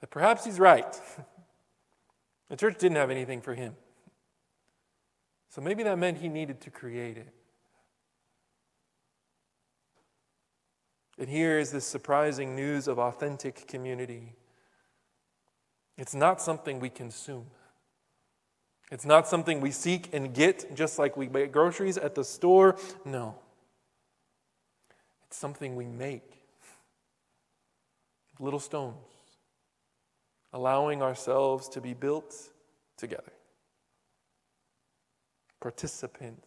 That 0.00 0.08
perhaps 0.08 0.46
he's 0.46 0.58
right. 0.58 0.98
the 2.48 2.56
church 2.56 2.78
didn't 2.78 2.96
have 2.96 3.10
anything 3.10 3.42
for 3.42 3.54
him. 3.54 3.76
So 5.50 5.60
maybe 5.60 5.82
that 5.82 5.98
meant 5.98 6.16
he 6.16 6.30
needed 6.30 6.62
to 6.62 6.70
create 6.70 7.18
it. 7.18 7.34
And 11.18 11.28
here 11.28 11.58
is 11.58 11.70
this 11.70 11.86
surprising 11.86 12.54
news 12.54 12.88
of 12.88 12.98
authentic 12.98 13.66
community. 13.66 14.34
It's 15.96 16.14
not 16.14 16.42
something 16.42 16.78
we 16.78 16.90
consume. 16.90 17.46
It's 18.90 19.06
not 19.06 19.26
something 19.26 19.60
we 19.60 19.70
seek 19.70 20.12
and 20.12 20.34
get 20.34 20.74
just 20.74 20.98
like 20.98 21.16
we 21.16 21.26
buy 21.26 21.46
groceries 21.46 21.96
at 21.96 22.14
the 22.14 22.22
store. 22.22 22.76
No. 23.04 23.36
It's 25.26 25.38
something 25.38 25.74
we 25.74 25.86
make. 25.86 26.42
Little 28.38 28.60
stones, 28.60 28.96
allowing 30.52 31.00
ourselves 31.02 31.70
to 31.70 31.80
be 31.80 31.94
built 31.94 32.34
together. 32.98 33.32
Participants 35.58 36.46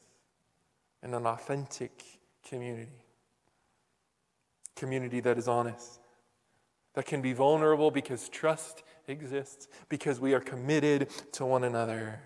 in 1.01 1.15
an 1.15 1.25
authentic 1.25 2.03
community 2.47 3.08
community 4.79 5.19
that 5.19 5.37
is 5.37 5.47
honest, 5.47 5.99
that 6.95 7.05
can 7.05 7.21
be 7.21 7.33
vulnerable 7.33 7.91
because 7.91 8.29
trust 8.29 8.83
exists, 9.07 9.67
because 9.89 10.19
we 10.19 10.33
are 10.33 10.39
committed 10.39 11.09
to 11.33 11.45
one 11.45 11.63
another. 11.63 12.19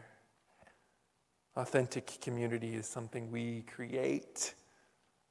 Authentic 1.55 2.19
community 2.21 2.75
is 2.75 2.87
something 2.87 3.31
we 3.31 3.63
create, 3.63 4.53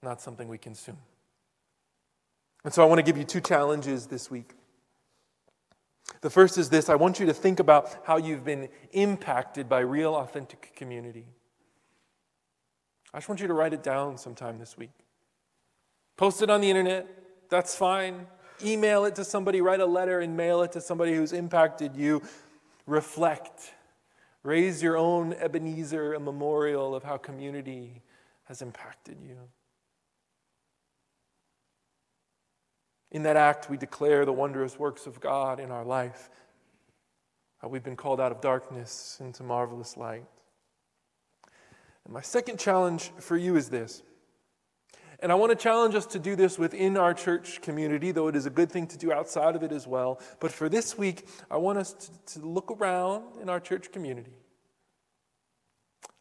not 0.03 0.21
something 0.21 0.49
we 0.49 0.59
consume. 0.59 0.99
And 2.65 2.73
so 2.73 2.83
I 2.83 2.87
want 2.87 2.99
to 2.99 3.03
give 3.03 3.17
you 3.17 3.25
two 3.25 3.41
challenges 3.41 4.07
this 4.07 4.31
week. 4.31 4.53
The 6.21 6.31
first 6.31 6.59
is 6.59 6.69
this 6.69 6.89
I 6.89 6.95
want 6.95 7.19
you 7.19 7.27
to 7.27 7.35
think 7.35 7.59
about 7.59 7.89
how 8.05 8.19
you've 8.19 8.45
been 8.45 8.69
impacted 8.93 9.69
by 9.69 9.81
real, 9.81 10.15
authentic 10.15 10.73
community. 10.77 11.27
I 13.15 13.19
just 13.19 13.29
want 13.29 13.41
you 13.41 13.49
to 13.49 13.55
write 13.55 13.73
it 13.73 13.83
down 13.83 14.17
sometime 14.17 14.59
this 14.59 14.79
week. 14.79 15.02
Post 16.17 16.43
it 16.43 16.51
on 16.51 16.61
the 16.61 16.71
internet, 16.71 17.07
that's 17.49 17.75
fine. 17.75 18.27
Email 18.65 19.05
it 19.05 19.15
to 19.17 19.25
somebody, 19.25 19.61
write 19.61 19.81
a 19.81 19.87
letter 19.87 20.21
and 20.21 20.37
mail 20.37 20.63
it 20.63 20.73
to 20.73 20.81
somebody 20.81 21.15
who's 21.15 21.33
impacted 21.33 21.97
you. 21.97 22.23
Reflect. 22.87 23.73
Raise 24.43 24.83
your 24.83 24.97
own 24.97 25.35
Ebenezer, 25.35 26.15
a 26.15 26.21
memorial 26.21 26.95
of 26.95 27.03
how 27.03 27.17
community 27.17 28.03
has 28.45 28.63
impacted 28.63 29.19
you. 29.21 29.37
In 33.11 33.23
that 33.25 33.37
act, 33.37 33.69
we 33.69 33.77
declare 33.77 34.25
the 34.25 34.33
wondrous 34.33 34.79
works 34.79 35.07
of 35.07 35.21
God 35.21 35.61
in 35.61 35.71
our 35.71 35.85
life, 35.85 36.31
how 37.61 37.69
we've 37.69 37.85
been 37.85 37.97
called 37.97 38.21
out 38.21 38.33
of 38.33 38.41
darkness 38.41 39.19
into 39.21 39.43
marvelous 39.43 39.97
light. 39.97 40.25
And 42.05 42.15
my 42.15 42.23
second 42.23 42.59
challenge 42.59 43.13
for 43.21 43.37
you 43.37 43.57
is 43.57 43.69
this 43.69 44.03
and 45.23 45.31
I 45.31 45.37
want 45.37 45.51
to 45.51 45.57
challenge 45.57 45.95
us 45.95 46.05
to 46.07 46.19
do 46.19 46.35
this 46.35 46.59
within 46.59 46.97
our 46.97 47.15
church 47.15 47.63
community, 47.63 48.11
though 48.11 48.27
it 48.27 48.35
is 48.35 48.45
a 48.45 48.51
good 48.51 48.73
thing 48.73 48.89
to 48.89 48.99
do 48.99 49.13
outside 49.13 49.55
of 49.55 49.63
it 49.63 49.71
as 49.71 49.87
well. 49.87 50.21
But 50.41 50.51
for 50.51 50.69
this 50.69 50.99
week, 50.99 51.29
I 51.49 51.59
want 51.59 51.79
us 51.79 51.93
to, 51.93 52.41
to 52.41 52.47
look 52.47 52.73
around 52.73 53.23
in 53.41 53.49
our 53.49 53.61
church 53.61 53.93
community. 53.93 54.35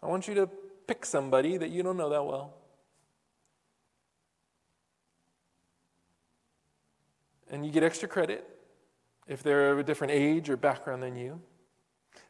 I 0.04 0.06
want 0.06 0.28
you 0.28 0.36
to 0.36 0.48
pick 0.86 1.04
somebody 1.04 1.58
that 1.58 1.72
you 1.72 1.82
don't 1.82 1.98
know 1.98 2.10
that 2.10 2.24
well. 2.24 2.54
And 7.50 7.66
you 7.66 7.72
get 7.72 7.82
extra 7.82 8.08
credit 8.08 8.48
if 9.28 9.42
they're 9.42 9.72
of 9.72 9.80
a 9.80 9.84
different 9.84 10.14
age 10.14 10.48
or 10.48 10.58
background 10.58 11.02
than 11.02 11.16
you. 11.16 11.42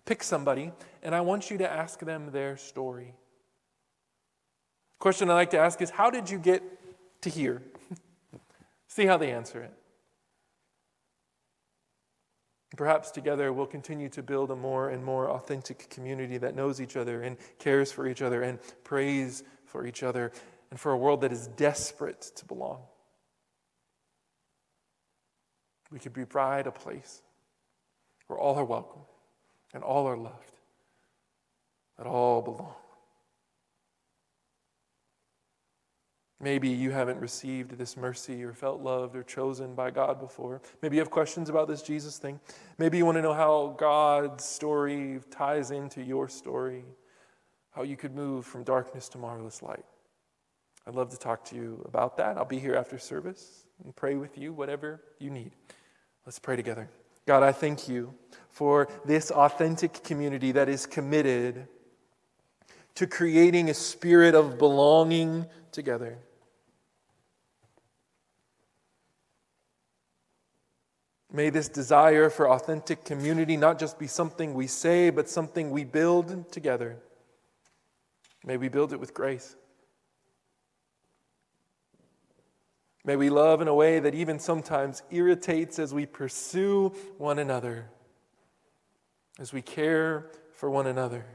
Pick 0.06 0.24
somebody, 0.24 0.72
and 1.04 1.14
I 1.14 1.20
want 1.20 1.52
you 1.52 1.58
to 1.58 1.70
ask 1.70 2.00
them 2.00 2.32
their 2.32 2.56
story. 2.56 3.14
Question 5.02 5.32
I 5.32 5.34
like 5.34 5.50
to 5.50 5.58
ask 5.58 5.82
is 5.82 5.90
How 5.90 6.12
did 6.12 6.30
you 6.30 6.38
get 6.38 6.62
to 7.24 7.30
here? 7.32 7.64
See 8.88 9.08
how 9.08 9.18
they 9.18 9.32
answer 9.32 9.64
it. 9.64 9.74
Perhaps 12.78 13.10
together 13.10 13.52
we'll 13.52 13.66
continue 13.66 14.10
to 14.10 14.22
build 14.22 14.52
a 14.52 14.56
more 14.56 14.90
and 14.90 15.04
more 15.04 15.28
authentic 15.28 15.90
community 15.90 16.38
that 16.38 16.56
knows 16.56 16.80
each 16.80 16.96
other 16.96 17.24
and 17.24 17.38
cares 17.58 17.92
for 17.92 18.08
each 18.08 18.22
other 18.22 18.44
and 18.44 18.60
prays 18.84 19.44
for 19.66 19.88
each 19.88 20.04
other 20.04 20.32
and 20.70 20.80
for 20.80 20.92
a 20.92 20.98
world 20.98 21.22
that 21.22 21.32
is 21.32 21.48
desperate 21.48 22.22
to 22.36 22.46
belong. 22.46 22.84
We 25.90 25.98
could 25.98 26.14
be 26.14 26.26
provide 26.26 26.68
a 26.68 26.72
place 26.72 27.24
where 28.28 28.38
all 28.38 28.56
are 28.56 28.66
welcome 28.66 29.02
and 29.74 29.84
all 29.84 30.06
are 30.06 30.16
loved, 30.16 30.60
that 31.98 32.06
all 32.06 32.44
belong. 32.44 32.76
Maybe 36.42 36.70
you 36.70 36.90
haven't 36.90 37.20
received 37.20 37.78
this 37.78 37.96
mercy 37.96 38.44
or 38.44 38.52
felt 38.54 38.82
loved 38.82 39.16
or 39.16 39.22
chosen 39.22 39.76
by 39.76 39.92
God 39.92 40.20
before. 40.20 40.60
Maybe 40.82 40.96
you 40.96 41.02
have 41.02 41.12
questions 41.12 41.50
about 41.50 41.68
this 41.68 41.84
Jesus 41.84 42.18
thing. 42.18 42.40
Maybe 42.80 42.98
you 42.98 43.06
want 43.06 43.18
to 43.18 43.22
know 43.22 43.34
how 43.34 43.76
God's 43.78 44.44
story 44.44 45.20
ties 45.30 45.70
into 45.70 46.02
your 46.02 46.28
story, 46.28 46.84
how 47.70 47.84
you 47.84 47.96
could 47.96 48.16
move 48.16 48.46
from 48.46 48.64
darkness 48.64 49.08
to 49.10 49.20
marvelous 49.20 49.62
light. 49.62 49.86
I'd 50.88 50.96
love 50.96 51.12
to 51.12 51.18
talk 51.18 51.46
to 51.46 51.56
you 51.56 51.84
about 51.86 52.18
that. 52.18 52.38
I'll 52.38 52.46
be 52.46 52.58
here 52.58 52.74
after 52.74 52.98
service 52.98 53.68
and 53.84 53.96
pray 53.96 54.16
with 54.16 54.36
you, 54.36 54.52
whatever 54.52 55.00
you 55.20 55.30
need. 55.30 55.52
Let's 56.26 56.40
pray 56.40 56.56
together. 56.56 56.90
God, 57.28 57.44
I 57.44 57.52
thank 57.52 57.88
you 57.88 58.16
for 58.50 58.90
this 59.06 59.30
authentic 59.30 60.04
community 60.04 60.52
that 60.54 60.70
is 60.70 60.88
committed 60.88 61.68
to 62.96 63.06
creating 63.06 63.70
a 63.70 63.76
spirit 63.76 64.34
of 64.34 64.58
belonging 64.58 65.46
together. 65.72 66.18
May 71.34 71.50
this 71.50 71.70
desire 71.70 72.30
for 72.30 72.50
authentic 72.50 73.06
community 73.06 73.56
not 73.56 73.80
just 73.80 73.98
be 73.98 74.08
something 74.08 74.54
we 74.54 74.67
say, 74.67 75.10
but 75.10 75.30
something 75.30 75.72
we 75.72 75.86
build 75.86 76.52
together. 76.52 76.98
May 78.46 78.58
we 78.58 78.67
build 78.67 78.91
it 78.91 79.00
with 79.00 79.13
grace. 79.13 79.56
May 83.06 83.15
we 83.15 83.30
love 83.30 83.62
in 83.62 83.67
a 83.67 83.74
way 83.74 84.00
that 84.00 84.13
even 84.13 84.39
sometimes 84.39 85.04
irritates 85.10 85.80
as 85.80 85.94
we 85.94 86.06
pursue 86.06 86.89
one 87.17 87.39
another, 87.39 87.89
as 89.39 89.54
we 89.54 89.62
care 89.62 90.28
for 90.54 90.70
one 90.70 90.86
another, 90.86 91.26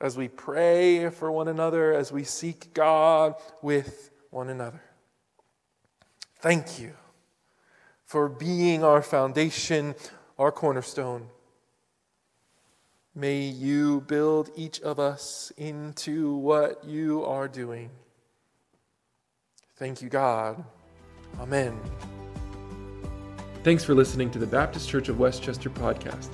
as 0.00 0.16
we 0.16 0.28
pray 0.28 1.10
for 1.10 1.30
one 1.32 1.48
another, 1.48 1.92
as 1.92 2.12
we 2.12 2.22
seek 2.24 2.72
God 2.72 3.34
with 3.60 4.10
one 4.30 4.48
another. 4.48 4.82
Thank 6.40 6.78
you 6.80 6.94
for 8.10 8.28
being 8.28 8.82
our 8.82 9.02
foundation, 9.02 9.94
our 10.36 10.50
cornerstone. 10.50 11.28
May 13.14 13.42
you 13.42 14.00
build 14.00 14.50
each 14.56 14.80
of 14.80 14.98
us 14.98 15.52
into 15.56 16.34
what 16.34 16.82
you 16.84 17.24
are 17.24 17.46
doing. 17.46 17.88
Thank 19.76 20.02
you, 20.02 20.08
God. 20.08 20.64
Amen. 21.38 21.78
Thanks 23.62 23.84
for 23.84 23.94
listening 23.94 24.32
to 24.32 24.40
the 24.40 24.46
Baptist 24.46 24.88
Church 24.88 25.08
of 25.08 25.20
West 25.20 25.44
Chester 25.44 25.70
podcast. 25.70 26.30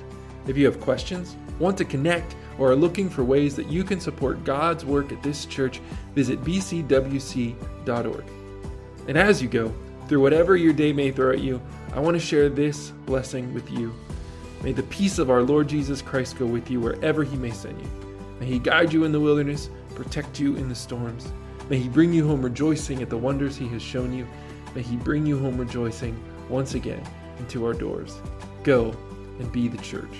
If 0.47 0.57
you 0.57 0.65
have 0.65 0.81
questions, 0.81 1.35
want 1.59 1.77
to 1.77 1.85
connect, 1.85 2.35
or 2.57 2.71
are 2.71 2.75
looking 2.75 3.07
for 3.07 3.23
ways 3.23 3.55
that 3.55 3.69
you 3.69 3.83
can 3.83 3.99
support 3.99 4.43
God's 4.43 4.83
work 4.83 5.11
at 5.11 5.21
this 5.21 5.45
church, 5.45 5.79
visit 6.15 6.43
bcwc.org. 6.43 8.25
And 9.07 9.15
as 9.15 9.43
you 9.43 9.47
go, 9.47 9.71
through 10.07 10.21
whatever 10.21 10.55
your 10.55 10.73
day 10.73 10.93
may 10.93 11.11
throw 11.11 11.31
at 11.31 11.41
you, 11.41 11.61
I 11.93 11.99
want 11.99 12.15
to 12.15 12.25
share 12.25 12.49
this 12.49 12.91
blessing 13.05 13.53
with 13.53 13.69
you. 13.69 13.93
May 14.63 14.71
the 14.71 14.83
peace 14.83 15.19
of 15.19 15.29
our 15.29 15.41
Lord 15.41 15.67
Jesus 15.67 16.01
Christ 16.01 16.37
go 16.39 16.45
with 16.45 16.71
you 16.71 16.79
wherever 16.79 17.23
he 17.23 17.35
may 17.35 17.51
send 17.51 17.79
you. 17.81 17.89
May 18.39 18.45
he 18.45 18.59
guide 18.59 18.93
you 18.93 19.03
in 19.03 19.11
the 19.11 19.19
wilderness, 19.19 19.69
protect 19.95 20.39
you 20.39 20.55
in 20.55 20.69
the 20.69 20.75
storms. 20.75 21.31
May 21.69 21.79
he 21.79 21.89
bring 21.89 22.13
you 22.13 22.25
home 22.25 22.41
rejoicing 22.41 23.01
at 23.01 23.09
the 23.09 23.17
wonders 23.17 23.57
he 23.57 23.67
has 23.69 23.81
shown 23.81 24.13
you. 24.13 24.25
May 24.73 24.81
he 24.81 24.95
bring 24.95 25.25
you 25.25 25.37
home 25.37 25.57
rejoicing 25.57 26.17
once 26.49 26.75
again 26.75 27.03
into 27.39 27.65
our 27.65 27.73
doors. 27.73 28.21
Go 28.63 28.95
and 29.39 29.51
be 29.51 29.67
the 29.67 29.77
church. 29.79 30.15